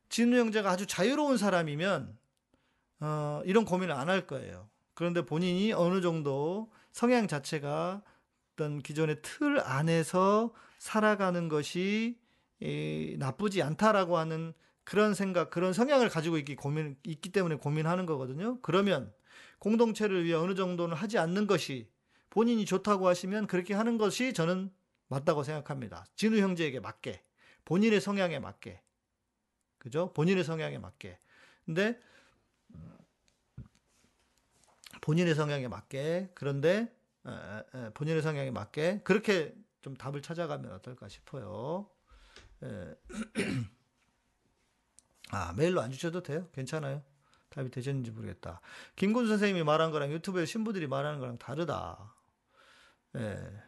[0.08, 2.16] 진우 형제가 아주 자유로운 사람이면
[3.00, 4.68] 어, 이런 고민을 안 할 거예요.
[4.94, 8.02] 그런데 본인이 어느 정도 성향 자체가
[8.54, 12.18] 어떤 기존의 틀 안에서 살아가는 것이
[12.60, 14.52] 이, 나쁘지 않다라고 하는
[14.84, 18.60] 그런 생각, 그런 성향을 가지고 있기 고민 있기 때문에 고민하는 거거든요.
[18.60, 19.12] 그러면
[19.58, 21.90] 공동체를 위해 어느 정도는 하지 않는 것이
[22.30, 24.72] 본인이 좋다고 하시면 그렇게 하는 것이 저는
[25.08, 26.04] 맞다고 생각합니다.
[26.16, 27.22] 진우 형제에게 맞게.
[27.64, 28.80] 본인의 성향에 맞게.
[29.78, 30.12] 그죠?
[30.12, 31.18] 본인의 성향에 맞게.
[31.66, 32.00] 근데
[35.00, 36.30] 본인의 성향에 맞게.
[36.34, 36.94] 그런데
[37.94, 41.88] 본인의 성향에 맞게 그렇게 좀 답을 찾아가면 어떨까 싶어요.
[45.30, 46.48] 아, 메일로 안 주셔도 돼요.
[46.52, 47.02] 괜찮아요.
[47.50, 48.60] 답이 되셨는지 모르겠다.
[48.96, 52.14] 김군 선생님이 말한 거랑 유튜브에 신부들이 말하는 거랑 다르다.
[53.16, 53.62] 예.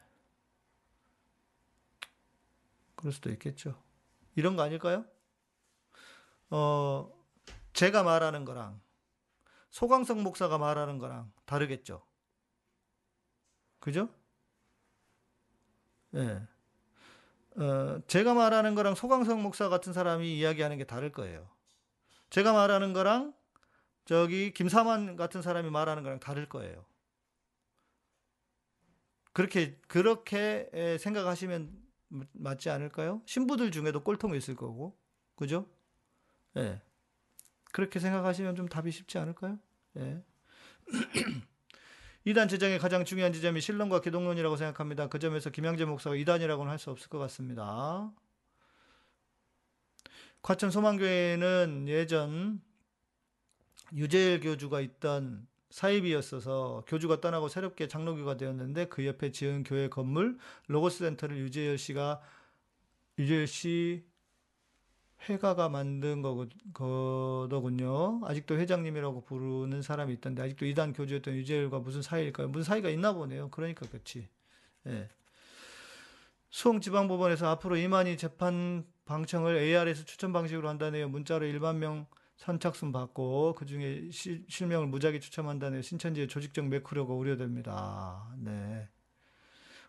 [2.95, 3.83] 그럴 수도 있겠죠.
[4.37, 5.05] 이런 거 아닐까요?
[6.51, 7.13] 어,
[7.73, 8.81] 제가 말하는 거랑
[9.71, 12.07] 소강성 목사가 말하는 거랑 다르겠죠.
[13.81, 14.09] 그죠?
[16.15, 16.47] 예.
[17.57, 21.49] 어, 제가 말하는 거랑 소강성 목사 같은 사람이 이야기하는 게 다를 거예요.
[22.31, 23.35] 제가 말하는 거랑
[24.05, 26.85] 저기 김사만 같은 사람이 말하는 거랑 다를 거예요.
[29.33, 31.83] 그렇게 그렇게 생각하시면
[32.33, 33.23] 맞지 않을까요?
[33.27, 34.99] 신부들 중에도 꼴통이 있을 거고,
[35.37, 35.67] 그죠?
[36.57, 36.81] 예.
[37.73, 39.59] 그렇게 생각하시면 좀 답이 쉽지 않을까요?
[39.97, 40.23] 예.
[42.25, 45.09] 이단 제정의 가장 중요한 지점이 신론과 기독론이라고 생각합니다.
[45.09, 48.13] 그 점에서 김양재 목사가 이단이라고는 할 수 없을 것 같습니다.
[50.43, 52.61] 과천 소망교회는 예전
[53.95, 60.99] 유재일 교주가 있던 사입이었어서 교주가 떠나고 새롭게 장로교가 되었는데 그 옆에 지은 교회 건물 로고스
[60.99, 62.21] 센터를 유재열 씨가
[63.19, 64.05] 유재열 씨
[65.29, 66.23] 회가가 만든
[66.73, 68.21] 거더군요.
[68.25, 72.49] 아직도 회장님이라고 부르는 사람이 있던데 아직도 이단 교주였던 유재열과 무슨 사이일까요?
[72.49, 73.49] 무슨 사이가 있나 보네요.
[73.51, 74.29] 그러니까 그렇지.
[74.87, 75.09] 예.
[76.51, 81.09] 수홍지방법원에서 앞으로 이만희 재판 방청을 AR에서 추천 방식으로 한다네요.
[81.09, 82.07] 문자로 1만 명
[82.37, 84.11] 선착순 받고 그 중에
[84.49, 88.29] 실명을 무작위 추첨한다는 신천지의 조직적 매크로가 우려됩니다.
[88.39, 88.89] 네.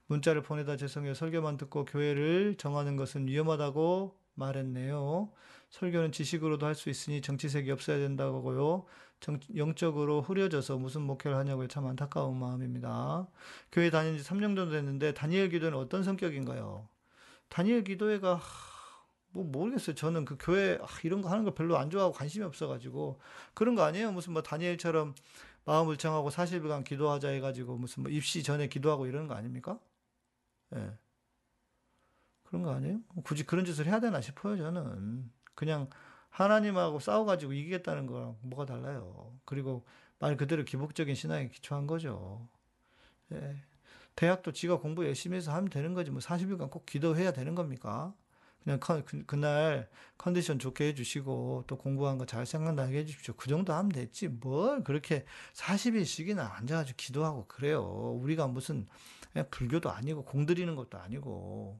[0.07, 1.15] 문자를 보내다 죄송해요.
[1.15, 5.31] 설교만 듣고 교회를 정하는 것은 위험하다고 말했네요.
[5.69, 8.85] 설교는 지식으로도 할 수 있으니 정치색이 없어야 된다고요.
[9.19, 11.67] 정, 영적으로 흐려져서 무슨 목회를 하냐고요.
[11.67, 13.27] 참 안타까운 마음입니다.
[13.71, 16.87] 교회 다닌 지 3년 정도 됐는데 다니엘 기도는 어떤 성격인가요?
[17.49, 18.41] 다니엘 기도회가
[19.31, 19.95] 뭐 모르겠어요.
[19.95, 23.19] 저는 그 교회 아, 이런 거 하는 거 별로 안 좋아하고 관심이 없어가지고
[23.53, 24.11] 그런 거 아니에요.
[24.11, 25.15] 무슨 뭐 다니엘처럼
[25.65, 29.79] 마음을 정하고 40일간 기도하자 해가지고 무슨 뭐 입시 전에 기도하고 이러는 거 아닙니까?
[30.75, 30.97] 예.
[32.53, 32.59] 네.
[32.59, 32.99] 그런 거 아니에요?
[33.23, 34.57] 굳이 그런 짓을 해야 되나 싶어요.
[34.57, 35.89] 저는 그냥
[36.29, 39.33] 하나님하고 싸워가지고 이기겠다는 거랑 뭐가 달라요.
[39.45, 39.85] 그리고
[40.19, 42.47] 말 그대로 기복적인 신앙에 기초한 거죠.
[43.33, 43.55] 예.
[44.15, 46.11] 대학도 지가 공부 열심히 해서 하면 되는 거지.
[46.11, 48.13] 뭐 40일간 꼭 기도해야 되는 겁니까?
[48.63, 53.35] 그냥 그, 그날 컨디션 좋게 해주시고 또 공부한 거 잘 생각나게 해주십시오.
[53.35, 54.27] 그 정도 하면 됐지.
[54.29, 57.83] 뭘 그렇게 40일씩이나 앉아가지고 기도하고 그래요.
[58.21, 58.87] 우리가 무슨
[59.51, 61.79] 불교도 아니고 공들이는 것도 아니고.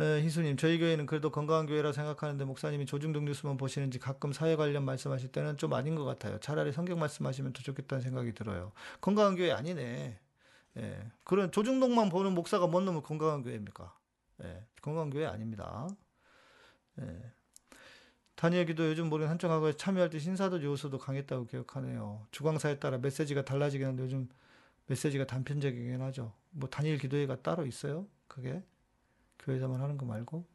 [0.00, 4.84] 에, 희수님, 저희 교회는 그래도 건강한 교회라 생각하는데 목사님이 조중동 뉴스만 보시는지 가끔 사회 관련
[4.84, 6.38] 말씀하실 때는 좀 아닌 것 같아요.
[6.40, 8.72] 차라리 성경 말씀하시면 더 좋겠다는 생각이 들어요.
[9.00, 10.18] 건강한 교회 아니네.
[10.78, 11.10] 예.
[11.24, 13.94] 그런 조중동만 보는 목사가 뭔 놈을 건강한 교회입니까?
[14.44, 15.88] 예, 건강교회 아닙니다.
[17.00, 17.32] 예.
[18.36, 22.26] 다니엘 기도 요즘 모르는 한정학에 참여할 때 신사도 요소도 강했다고 기억하네요.
[22.30, 24.28] 주광사에 따라 메시지가 달라지긴 한데 요즘
[24.86, 26.32] 메시지가 단편적이긴 하죠.
[26.50, 28.06] 뭐 다니엘 기도회가 따로 있어요?
[28.28, 28.62] 그게
[29.40, 30.46] 교회에서만 하는 거 말고.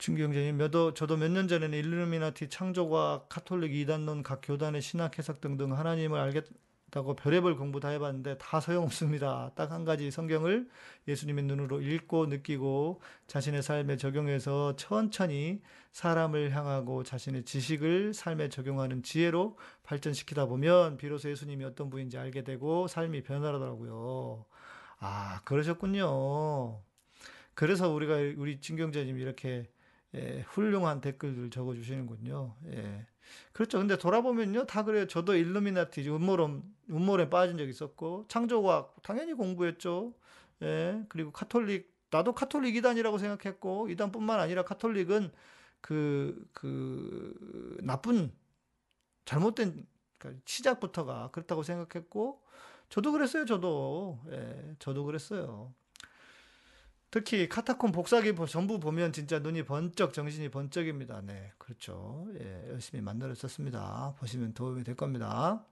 [0.00, 5.76] 형제님, 몇, 저도 몇 년 전에는 일루미나티 창조과 카톨릭 이단론 각 교단의 신학 해석 등등
[5.76, 6.44] 하나님을 알겠,
[6.90, 9.52] 다고 별의별 공부 다 해봤는데 다 소용없습니다.
[9.54, 10.68] 딱 한 가지 성경을
[11.06, 19.56] 예수님의 눈으로 읽고 느끼고 자신의 삶에 적용해서 천천히 사람을 향하고 자신의 지식을 삶에 적용하는 지혜로
[19.84, 24.46] 발전시키다 보면 비로소 예수님이 어떤 분인지 알게 되고 삶이 변하더라고요.
[24.98, 26.80] 아, 그러셨군요.
[27.54, 29.70] 그래서 우리가 우리 진경자님 이렇게
[30.14, 32.56] 예, 훌륭한 댓글들 적어주시는군요.
[32.66, 33.06] 예.
[33.52, 33.78] 그렇죠.
[33.78, 34.66] 근데 돌아보면요.
[34.66, 35.06] 다 그래요.
[35.06, 40.14] 저도 일루미나티, 음모론, 음모론에 빠진 적 있었고, 창조과학, 당연히 공부했죠.
[40.62, 41.04] 예.
[41.08, 45.30] 그리고 카톨릭, 나도 카톨릭 이단이라고 생각했고, 이단뿐만 아니라 카톨릭은
[45.80, 48.32] 그, 그, 나쁜,
[49.26, 49.86] 잘못된,
[50.18, 52.42] 그러니까 시작부터가 그렇다고 생각했고,
[52.88, 53.44] 저도 그랬어요.
[53.44, 54.18] 저도.
[54.30, 54.74] 예.
[54.80, 55.72] 저도 그랬어요.
[57.10, 61.22] 특히 카타콤 복사기 전부 보면 진짜 눈이 번쩍 정신이 번쩍입니다.
[61.22, 62.28] 네, 그렇죠.
[62.38, 64.14] 예, 열심히 만들었었습니다.
[64.18, 65.64] 보시면 도움이 될 겁니다.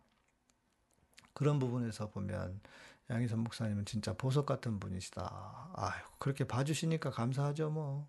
[1.35, 2.61] 그런 부분에서 보면
[3.11, 5.71] 양희선 목사님은 진짜 보석 같은 분이시다.
[5.75, 8.09] 아유, 그렇게 봐주시니까 감사하죠, 뭐.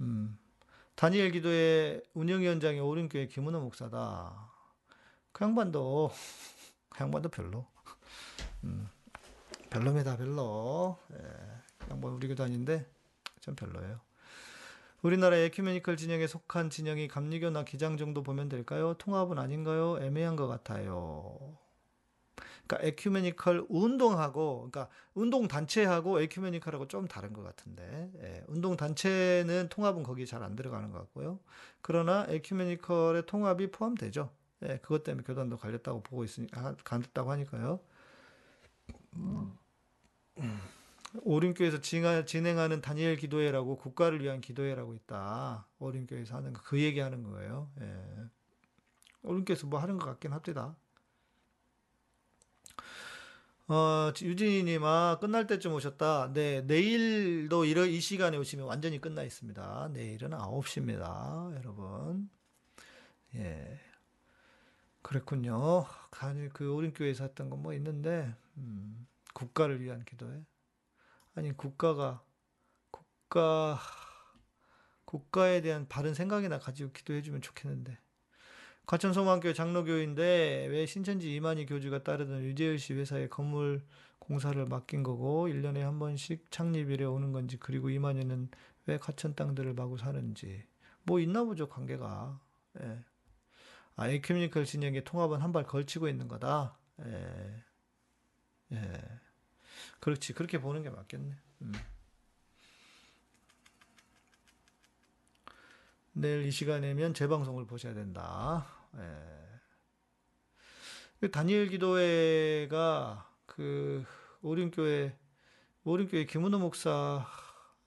[0.00, 0.36] 음,
[0.96, 4.50] 다니엘 기도의 운영위원장이 오른교회 김은호 목사다.
[5.30, 6.10] 그 양반도
[6.88, 7.64] 그 양반도 별로.
[8.64, 8.88] 음,
[9.70, 10.98] 별로입니다, 별로.
[11.12, 11.61] 예, 그
[11.92, 12.86] 양반 우리 교도 아닌데
[13.40, 14.00] 좀 별로예요.
[15.02, 18.94] 우리나라 에큐메니컬 진영에 속한 진영이 감리교나 기장 정도 보면 될까요?
[18.98, 19.98] 통합은 아닌가요?
[20.00, 21.58] 애매한 것 같아요.
[22.66, 30.02] 그러니까 에큐메니컬 운동하고 그러니까 운동 단체하고 에큐메니컬하고 좀 다른 것 같은데 예, 운동 단체는 통합은
[30.04, 31.40] 거기 잘 안 들어가는 것 같고요.
[31.82, 34.30] 그러나 에큐메니컬의 통합이 포함되죠.
[34.64, 37.80] 예, 그것 때문에 교단도 갈렸다고 보고 있으니까 갈렸다고 하니까요.
[41.20, 45.66] 오림교에서 진행하는 다니엘 기도회라고 국가를 위한 기도회라고 있다.
[45.78, 47.70] 오림교에서 하는 거, 그 얘기하는 거예요.
[47.80, 47.94] 예.
[49.22, 50.74] 오림교에서 뭐 하는 것 같긴 합니다.
[53.68, 56.32] 어, 유진이님, 아, 끝날 때쯤 오셨다.
[56.32, 59.90] 네, 내일도 이러, 이 시간에 오시면 완전히 끝나 있습니다.
[59.92, 62.28] 내일은 9시입니다, 여러분.
[63.36, 63.80] 예.
[65.02, 65.86] 그랬군요.
[66.52, 70.42] 그 오림교회에서 했던 건 뭐 있는데, 음, 국가를 위한 기도회.
[71.34, 72.22] 아니, 국가가,
[72.90, 73.78] 국가,
[75.04, 77.98] 국가에 대한 바른 생각이나 가지고 기도해주면 좋겠는데.
[78.86, 83.86] 과천소망교회 장로교인데 왜 신천지 이만희 교주가 따르던 유재열 씨 회사에 건물
[84.18, 88.50] 공사를 맡긴 거고 1년에 한 번씩 창립일에 오는 건지 그리고 이만희는
[88.86, 90.66] 왜 과천 땅들을 마구 사는지
[91.04, 92.40] 뭐 있나 보죠 관계가
[92.82, 93.04] 예.
[93.96, 97.64] 아 에큐미니컬 진영의 통합은 한 발 걸치고 있는 거다 예.
[98.72, 99.02] 예.
[100.00, 101.72] 그렇지 그렇게 보는 게 맞겠네 음.
[106.14, 108.66] 내일 이 시간이면 재방송을 보셔야 된다.
[108.96, 109.42] 예.
[111.20, 114.04] 그 다니엘 기도회가 그
[114.42, 115.16] 오림교회
[115.84, 117.26] 오림교회 김은호 목사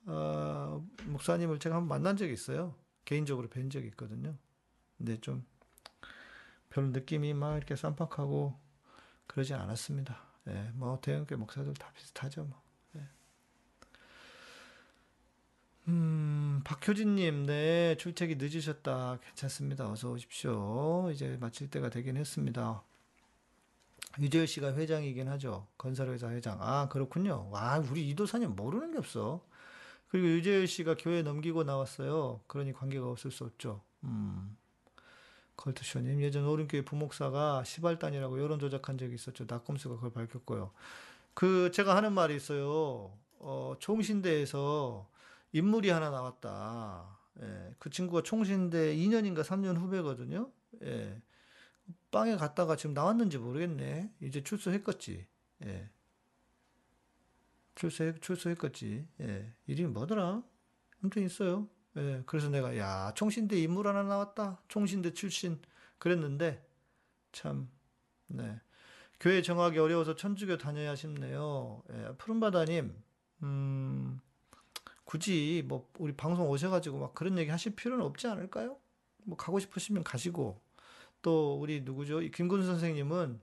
[0.08, 2.76] 어, 목사님을 제가 한번 만난 적이 있어요.
[3.04, 4.36] 개인적으로 뵌 적이 있거든요.
[4.98, 5.46] 근데 좀별
[6.92, 8.60] 느낌이 막 이렇게 쌈박하고
[9.28, 10.35] 그러진 않았습니다.
[10.48, 12.46] 예, 뭐 대형교회 목사들 다 비슷하죠.
[12.46, 12.66] 뭐.
[15.88, 19.20] 음, 박효진님, 네, 출첵이 늦으셨다.
[19.22, 19.90] 괜찮습니다.
[19.92, 21.12] 어서 오십시오.
[21.12, 22.84] 이제 마칠 때가 되긴 했습니다.
[24.20, 25.68] 유재열 씨가 회장이긴 하죠.
[25.78, 26.58] 건설회사 회장.
[26.60, 27.50] 아, 그렇군요.
[27.52, 29.46] 와, 우리 이도사님 모르는 게 없어.
[30.08, 32.42] 그리고 유재열 씨가 교회 넘기고 나왔어요.
[32.48, 33.82] 그러니 관계가 없을 수 없죠.
[34.06, 34.58] 음.
[35.58, 39.46] 걸트쇼님, 예전 오른교회 부목사가 시발단이라고 여론 조작한 적이 있었죠.
[39.48, 40.72] 낙검수가 그걸 밝혔고요.
[41.34, 43.18] 그, 제가 하는 말이 있어요.
[43.40, 45.10] 어, 총신대에서
[45.54, 47.18] 인물이 하나 나왔다.
[47.42, 50.52] 예, 그 친구가 총신대 2년인가 3년 후배거든요.
[50.84, 51.22] 예,
[52.12, 54.12] 빵에 갔다가 지금 나왔는지 모르겠네.
[54.22, 55.26] 이제 출소했겠지.
[55.66, 55.90] 예.
[57.76, 59.08] 출소, 출소했겠지.
[59.22, 59.54] 예.
[59.68, 60.44] 이름이 뭐더라?
[61.02, 61.68] 아무튼 있어요.
[61.98, 62.24] 예.
[62.26, 64.60] 그래서 내가, 야, 총신대 인물 하나 나왔다.
[64.68, 65.60] 총신대 출신.
[65.98, 66.66] 그랬는데,
[67.32, 67.70] 참,
[68.28, 68.60] 네.
[69.20, 71.84] 교회 정하기 어려워서 천주교 다녀야 싶네요.
[71.92, 72.14] 예.
[72.18, 72.96] 푸른바다님,
[73.44, 74.20] 음,
[75.06, 78.78] 굳이 뭐 우리 방송 오셔가지고 막 그런 얘기 하실 필요는 없지 않을까요?
[79.24, 80.60] 뭐 가고 싶으시면 가시고
[81.22, 82.20] 또 우리 누구죠?
[82.20, 83.40] 김군 선생님은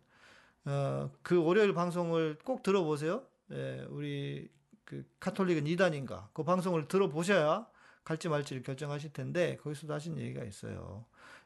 [0.66, 3.24] 어, 그 월요일 방송을 꼭 들어보세요.
[3.52, 4.48] 예, 우리
[4.84, 7.66] 그 카톨릭은 이단인가 그 방송을 들어보셔야
[8.04, 11.04] 갈지 말지를 결정하실 텐데 거기서도 하신 얘기가 있어요.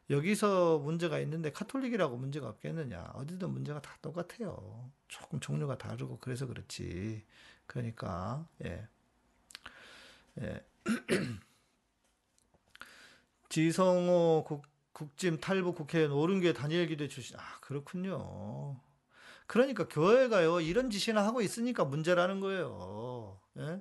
[0.08, 3.12] 여기서 문제가 있는데 카톨릭이라고 문제가 없겠느냐?
[3.14, 4.90] 어디든 문제가 다 똑같아요.
[5.08, 7.24] 조금 종류가 다르고 그래서 그렇지.
[7.66, 8.86] 그러니까 예.
[10.40, 10.64] 예.
[13.48, 17.36] 지성호 국, 국짐 탈북 국회의원 오른교회 단일 기대 출신.
[17.38, 18.80] 아, 그렇군요.
[19.46, 23.40] 그러니까 교회가요, 이런 짓이나 하고 있으니까 문제라는 거예요.
[23.58, 23.80] 예?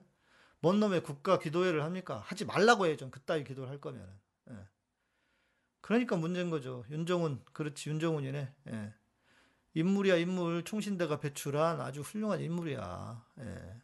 [0.61, 2.21] 뭔 놈의 국가 기도회를 합니까?
[2.25, 3.11] 하지 말라고 해요, 좀.
[3.11, 4.07] 그따위 기도를 할 거면은.
[4.51, 4.55] 예.
[5.81, 6.83] 그러니까 문제인 거죠.
[6.89, 8.53] 윤정훈, 그렇지, 윤정훈이네.
[8.69, 8.93] 예.
[9.75, 10.63] 인물이야, 인물.
[10.63, 13.25] 총신대가 배출한 아주 훌륭한 인물이야.
[13.41, 13.81] 예.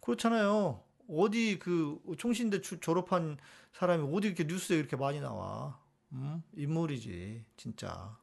[0.00, 0.84] 그렇잖아요.
[1.08, 3.38] 어디 그 총신대 졸업한
[3.72, 5.80] 사람이 어디 이렇게 뉴스에 이렇게 많이 나와.
[6.12, 6.42] 음?
[6.54, 8.16] 인물이지, 진짜.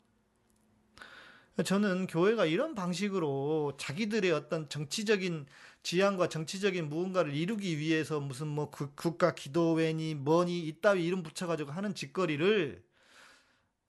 [1.63, 5.45] 저는 교회가 이런 방식으로 자기들의 어떤 정치적인
[5.83, 12.83] 지향과 정치적인 무언가를 이루기 위해서 무슨 뭐 국가 기도회니 뭐니 이따위 이름 붙여가지고 하는 짓거리를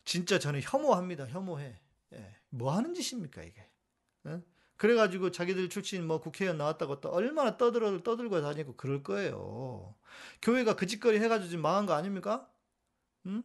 [0.05, 1.27] 진짜 저는 혐오합니다.
[1.27, 1.79] 혐오해.
[2.15, 2.37] 예.
[2.49, 3.67] 뭐 하는 짓입니까, 이게?
[4.27, 4.41] 예?
[4.77, 9.95] 그래가지고 자기들 출신 뭐 국회의원 나왔다고 또 얼마나 떠들어, 떠들고 다니고 그럴 거예요.
[10.43, 12.51] 교회가 그 짓거리 해가지고 지금 망한 거 아닙니까?
[13.27, 13.43] 응?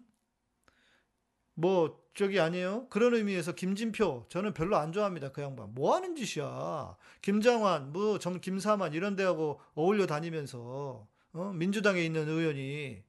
[1.56, 2.88] 뭐, 저기 아니에요?
[2.88, 5.34] 그런 의미에서 김진표, 저는 별로 안 좋아합니다.
[5.34, 5.74] 그 양반.
[5.74, 6.96] 뭐 하는 짓이야?
[7.22, 11.54] 김장환, 뭐, 점, 김사만 이런 데하고 어울려 다니면서, 어?
[11.54, 13.04] 민주당에 있는 의원이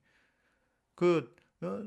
[0.96, 1.84] 그 어?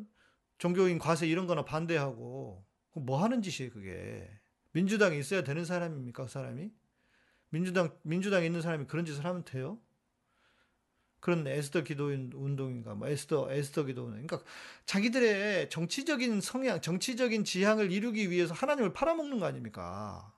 [0.57, 2.63] 종교인 과세 이런 거나 반대하고
[2.93, 4.29] 뭐 하는 짓이에요, 그게.
[4.71, 6.71] 민주당에 있어야 되는 사람입니까, 그 사람이?
[7.49, 9.77] 민주당 민주당에 있는 사람이 그런 짓을 하면 돼요?
[11.19, 14.25] 그런 에스더 기도 운동인가 뭐 에스더 에스더 기도 운동.
[14.25, 14.49] 그러니까
[14.85, 20.33] 자기들의 정치적인 성향, 정치적인 지향을 이루기 위해서 하나님을 팔아먹는 거 아닙니까?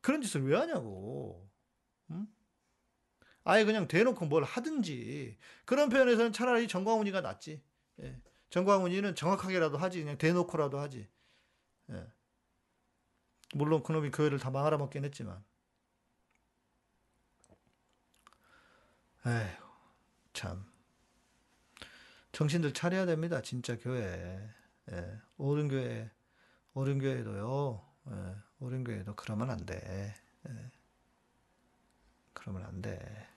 [0.00, 1.48] 그런 짓을 왜 하냐고.
[2.10, 2.26] 응?
[3.44, 7.62] 아예 그냥 대놓고 뭘 하든지 그런 표현에서는 차라리 정광훈이가 낫지.
[8.00, 8.20] 예.
[8.50, 11.08] 정광훈이는 정확하게라도 하지 그냥 대놓고라도 하지.
[11.90, 12.06] 예.
[13.54, 15.44] 물론 그놈이 교회를 다 망할아먹긴 했지만.
[19.26, 19.63] 에휴.
[20.34, 20.66] 참.
[22.32, 23.40] 정신들 차려야 됩니다.
[23.40, 24.50] 진짜 교회.
[24.90, 26.10] 예, 옳은 교회,
[26.74, 27.82] 옳은 교회도요.
[28.10, 30.14] 예, 옳은 교회도 그러면 안 돼.
[30.46, 30.70] 예,
[32.34, 33.28] 그러면 안 돼.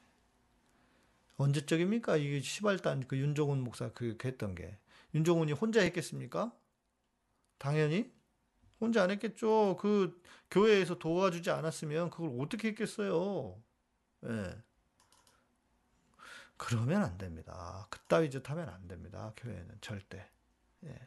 [1.37, 2.17] 언제적입니까?
[2.17, 4.77] 이게 시발단 그 윤종훈 목사 그 했던 게.
[5.13, 6.51] 윤종훈이 혼자 했겠습니까?
[7.59, 8.11] 당연히
[8.81, 9.77] 혼자 안 했겠죠.
[9.79, 10.19] 그
[10.49, 13.61] 교회에서 도와주지 않았으면 그걸 어떻게 했겠어요.
[14.25, 14.66] 예.
[16.57, 17.87] 그러면 안 됩니다.
[17.89, 19.33] 그따위 짓 하면 안 됩니다.
[19.37, 20.27] 교회는 절대.
[20.85, 20.99] 예.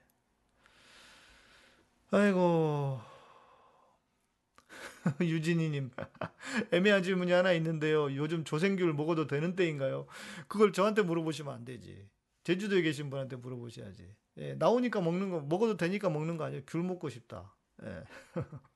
[2.13, 3.01] 아이고.
[5.21, 5.91] 유진이님,
[6.73, 8.15] 애매한 질문이 하나 있는데요.
[8.17, 10.07] 요즘 조생귤 먹어도 되는 때인가요?
[10.49, 12.09] 그걸 저한테 물어보시면 안 되지.
[12.45, 14.15] 제주도에 계신 분한테 물어보셔야지.
[14.39, 16.63] 예, 나오니까 먹는 거, 먹어도 되니까 먹는 거 아니에요?
[16.67, 17.55] 귤 먹고 싶다.
[17.85, 18.05] 예.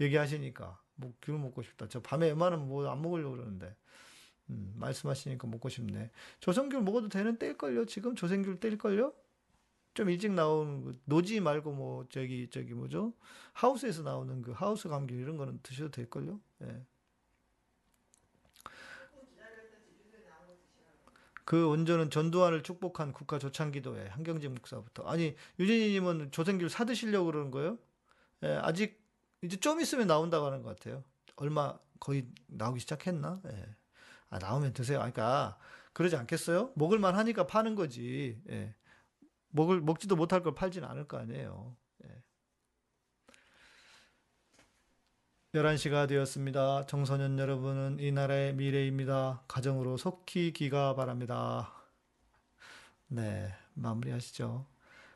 [0.00, 0.80] 얘기하시니까.
[0.96, 1.88] 뭐, 귤 먹고 싶다.
[1.88, 3.74] 저 밤에 웬만하면 뭐 안 먹으려고 그러는데.
[4.50, 6.10] 음, 말씀하시니까 먹고 싶네.
[6.40, 7.86] 조선귤 먹어도 되는 때일걸요?
[7.86, 9.12] 지금 조선귤 때일걸요?
[9.94, 13.14] 좀 일찍 나오는 그 노지 말고 뭐 저기 저기 뭐죠?
[13.54, 16.38] 하우스에서 나오는 그 하우스 감귤 이런 거는 드셔도 될걸요?
[16.62, 16.82] 예.
[21.46, 27.78] 그 원조는 전두환을 축복한 국가 조창기도회 한경재 목사부터 아니 유진이님은 조생귤 사 드시려고 그러는 거예요?
[28.42, 29.00] 예, 아직
[29.42, 31.04] 이제 좀 있으면 나온다고 하는 것 같아요.
[31.36, 33.40] 얼마 거의 나오기 시작했나?
[33.46, 33.76] 예.
[34.30, 34.98] 아, 나오면 드세요.
[34.98, 35.58] 아, 그러니까
[35.92, 36.72] 그러지 않겠어요?
[36.74, 38.40] 먹을 만 하니까 파는 거지.
[38.50, 38.74] 예.
[39.48, 41.74] 먹을 먹지도 못할 걸 팔지는 않을 거 아니에요.
[42.04, 42.22] 예.
[45.54, 46.86] 11시가 되었습니다.
[46.86, 49.42] 청소년 여러분은 이 나라의 미래입니다.
[49.48, 51.72] 가정으로 속히 기가 바랍니다.
[53.08, 54.66] 네, 마무리하시죠.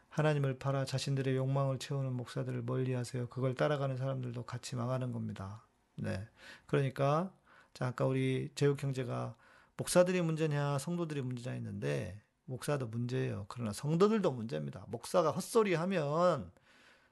[0.08, 3.28] 하나님을 팔아 자신들의 욕망을 채우는 목사들을 멀리 하세요.
[3.28, 5.66] 그걸 따라가는 사람들도 같이 망하는 겁니다.
[5.96, 6.26] 네.
[6.66, 7.32] 그러니까
[7.74, 9.36] 자, 아까 우리 제육 형제가
[9.76, 13.46] 목사들이 문제냐, 성도들이 문제냐 했는데, 목사도 문제예요.
[13.48, 14.84] 그러나 성도들도 문제입니다.
[14.88, 16.50] 목사가 헛소리 하면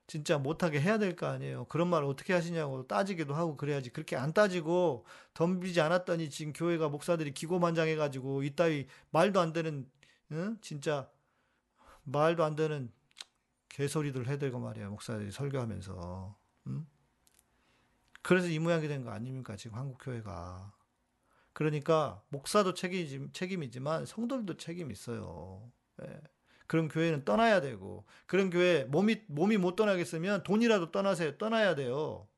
[0.09, 1.67] 진짜 못하게 해야 될 거 아니에요.
[1.67, 3.91] 그런 말 어떻게 하시냐고 따지기도 하고 그래야지.
[3.91, 9.89] 그렇게 안 따지고 덤비지 않았더니 지금 교회가 목사들이 기고만장해가지고 이따위 말도 안 되는,
[10.33, 10.59] 응?
[10.61, 11.09] 진짜
[12.05, 12.91] 말도 안 되는
[13.69, 14.91] 개소리들 해대고 말이에요.
[14.91, 16.37] 목사들이 설교하면서.
[16.69, 16.87] 응?
[18.23, 19.57] 그래서 이 모양이 된 거 아닙니까?
[19.57, 20.73] 지금 한국 교회가.
[21.53, 25.71] 그러니까 목사도 책임, 책임이지만 성도들도 책임 있어요.
[26.03, 26.21] 예.
[26.67, 31.39] 그런 교회는 떠나야 되고 그런 교회 몸이 몸이 못 떠나겠으면 돈이라도 떠나세요.
[31.39, 32.29] 떠나야 돼요.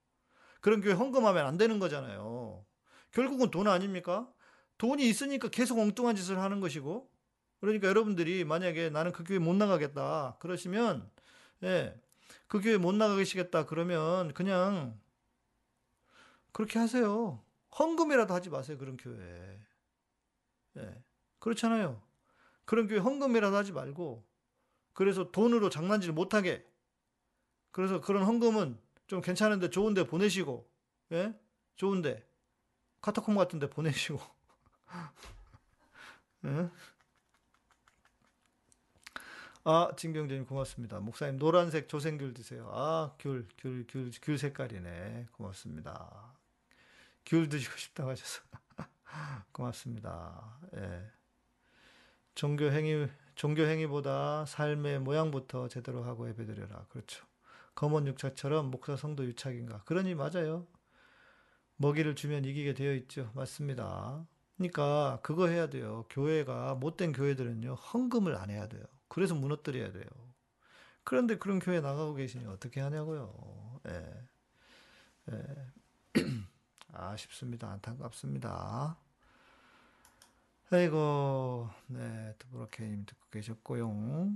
[0.61, 2.64] 그런 교회 헌금하면 안 되는 거잖아요.
[3.12, 4.31] 결국은 돈 아닙니까?
[4.78, 7.11] 돈이 있으니까 계속 엉뚱한 짓을 하는 것이고
[7.61, 11.11] 그러니까 여러분들이 만약에 나는 그 교회 못 나가겠다 그러시면
[11.64, 11.95] 예.
[12.47, 14.99] 그 교회 못 나가시겠다 그러면 그냥
[16.53, 17.42] 그렇게 하세요.
[17.78, 18.78] 헌금이라도 하지 마세요.
[18.78, 19.61] 그런 교회.
[20.76, 21.03] 예.
[21.38, 22.03] 그렇잖아요.
[22.64, 24.24] 그런 교회 헌금이라도 하지 말고
[24.92, 26.66] 그래서 돈으로 장난질 못하게
[27.70, 30.68] 그래서 그런 헌금은 좀 괜찮은데 좋은데 보내시고
[31.12, 31.34] 예?
[31.76, 32.26] 좋은데
[33.01, 34.20] 카타콤 같은데 보내시고
[36.46, 36.70] 예?
[39.64, 41.01] 아, 진경재님 고맙습니다.
[41.01, 42.70] 목사님 노란색 조생귤 드세요.
[42.72, 45.26] 아, 귤, 귤, 귤, 귤 색깔이네.
[45.32, 46.39] 고맙습니다.
[47.31, 48.43] 귤 드시고 싶다고 하셔서.
[49.53, 50.59] 고맙습니다.
[50.74, 51.09] 예.
[52.35, 53.07] 종교 행위,
[53.37, 56.87] 종교 행위보다 삶의 모양부터 제대로 하고 예배드려라.
[56.89, 57.24] 그렇죠.
[57.76, 59.85] 검은 육차처럼 목사 성도 유착인가.
[59.85, 60.66] 그러니 맞아요.
[61.76, 63.31] 먹이를 주면 이기게 되어 있죠.
[63.37, 64.26] 맞습니다.
[64.57, 66.07] 그러니까 그거 해야 돼요.
[66.11, 67.74] 교회가 못된 교회들은요.
[67.74, 68.83] 헌금을 안 해야 돼요.
[69.07, 70.05] 그래서 무너뜨려야 돼요.
[71.05, 73.81] 그런데 그런 교회 나가고 계시니 어떻게 하냐고요.
[73.89, 74.26] 예.
[75.31, 75.43] 예.
[76.93, 77.70] 아쉽습니다.
[77.70, 78.97] 안타깝습니다.
[80.70, 84.32] 아이고, 네, 드브로케님 듣고 계셨고요.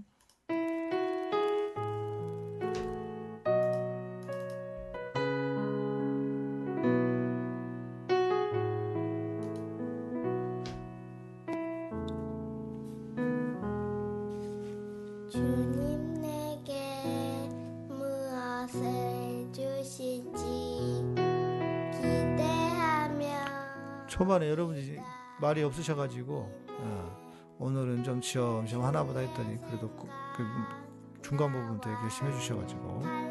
[25.45, 32.33] 말이 없으셔가지고 어, 오늘은 좀 시험시험 하나보다 했더니 그래도 그, 그 중간 부분 되게 열심히
[32.33, 33.24] 해주셔가지고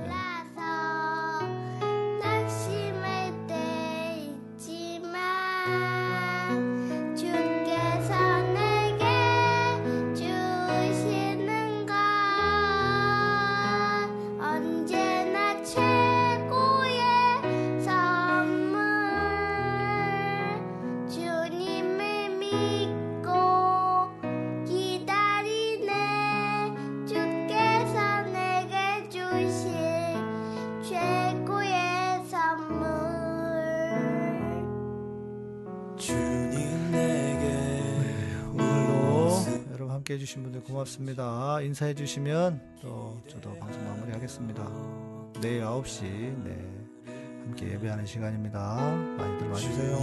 [40.83, 41.61] 고맙습니다.
[41.61, 44.63] 인사해 주시면 또 저도 방송 마무리하겠습니다.
[45.41, 46.03] 내일 9시
[46.43, 46.57] 네,
[47.43, 48.79] 함께 예배하는 시간입니다.
[49.17, 50.01] 많이들 와주세요.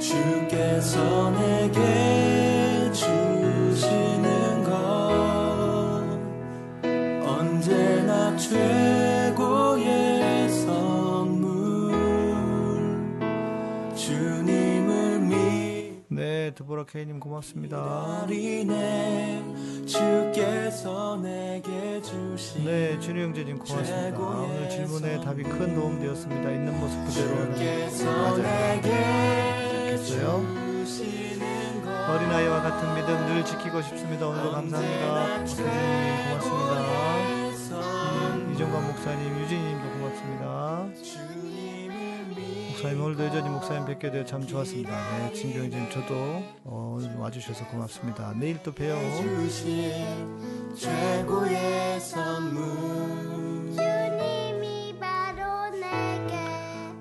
[0.00, 2.01] 주께서 내게
[16.82, 18.26] 보라 케이님 고맙습니다.
[22.64, 24.18] 네, 준우 형제님 고맙습니다.
[24.18, 26.50] 오늘 질문에 답이 큰 도움 되었습니다.
[26.50, 28.42] 있는 모습 주께서 맞아요.
[32.08, 34.26] 어린아이와 같은 믿음 늘 지키고 싶습니다.
[34.28, 35.14] 오늘도 감사합니다.
[35.14, 35.64] 박혜진님
[36.28, 36.72] 고맙습니다.
[37.74, 41.51] 음, 이정관 목사님, 유진님도 고맙습니다.
[42.82, 44.90] 목사님 오늘도 여전히 목사님 뵙게 되어 참 좋았습니다.
[44.90, 46.14] 네, 진경진 저도
[46.64, 48.34] 어, 와주셔서 고맙습니다.
[48.36, 48.96] 내일 또 봬요.
[50.74, 56.36] 최고의 선물 주님이 바로 내게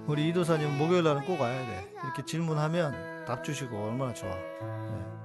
[0.06, 1.92] 우리 이도사님 목요일 날은 꼭 와야 돼.
[2.04, 4.30] 이렇게 질문하면 답 주시고 얼마나 좋아.
[4.30, 4.38] 네.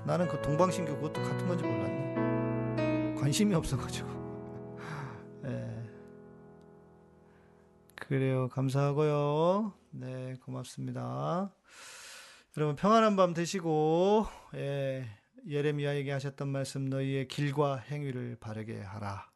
[0.06, 3.16] 나는 그 동방신기 그것도 같은 건지 몰랐네.
[3.20, 4.15] 관심이 없어가지고.
[8.08, 8.48] 그래요.
[8.50, 9.72] 감사하고요.
[9.90, 11.52] 네, 고맙습니다.
[12.56, 15.08] 여러분 평안한 밤 되시고 예,
[15.48, 19.28] 예레미야에게 하셨던 말씀 너희의 길과 행위를 바르게 하라.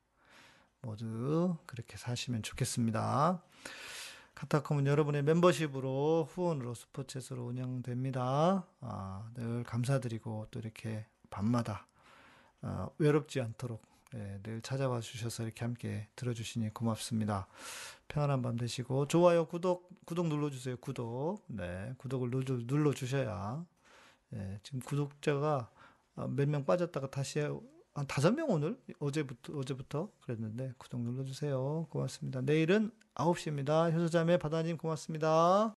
[0.83, 3.43] 모두 그렇게 사시면 좋겠습니다.
[4.37, 8.69] 카타콤은 여러분의 멤버십으로 후원으로 스포츠로 운영됩니다.
[8.83, 11.89] 아, 늘 감사드리고 또 이렇게 밤마다
[12.63, 13.83] 아, 외롭지 않도록
[14.15, 17.49] 예, 늘 찾아와 주셔서 이렇게 함께 들어주시니 고맙습니다.
[18.11, 20.77] 평안한 밤 되시고 좋아요, 구독, 구독 눌러주세요.
[20.79, 23.65] 구독, 네, 구독을 눌러, 눌러주셔야
[24.35, 25.71] 예, 지금 구독자가
[26.17, 31.87] 아, 몇명 빠졌다가 다시 한 다섯 명 오늘 어제부터 어제부터 그랬는데 구독 눌러주세요.
[31.91, 32.41] 고맙습니다.
[32.41, 33.93] 내일은 9시입니다.
[33.93, 35.69] 효소자매 바다님 고맙습니다.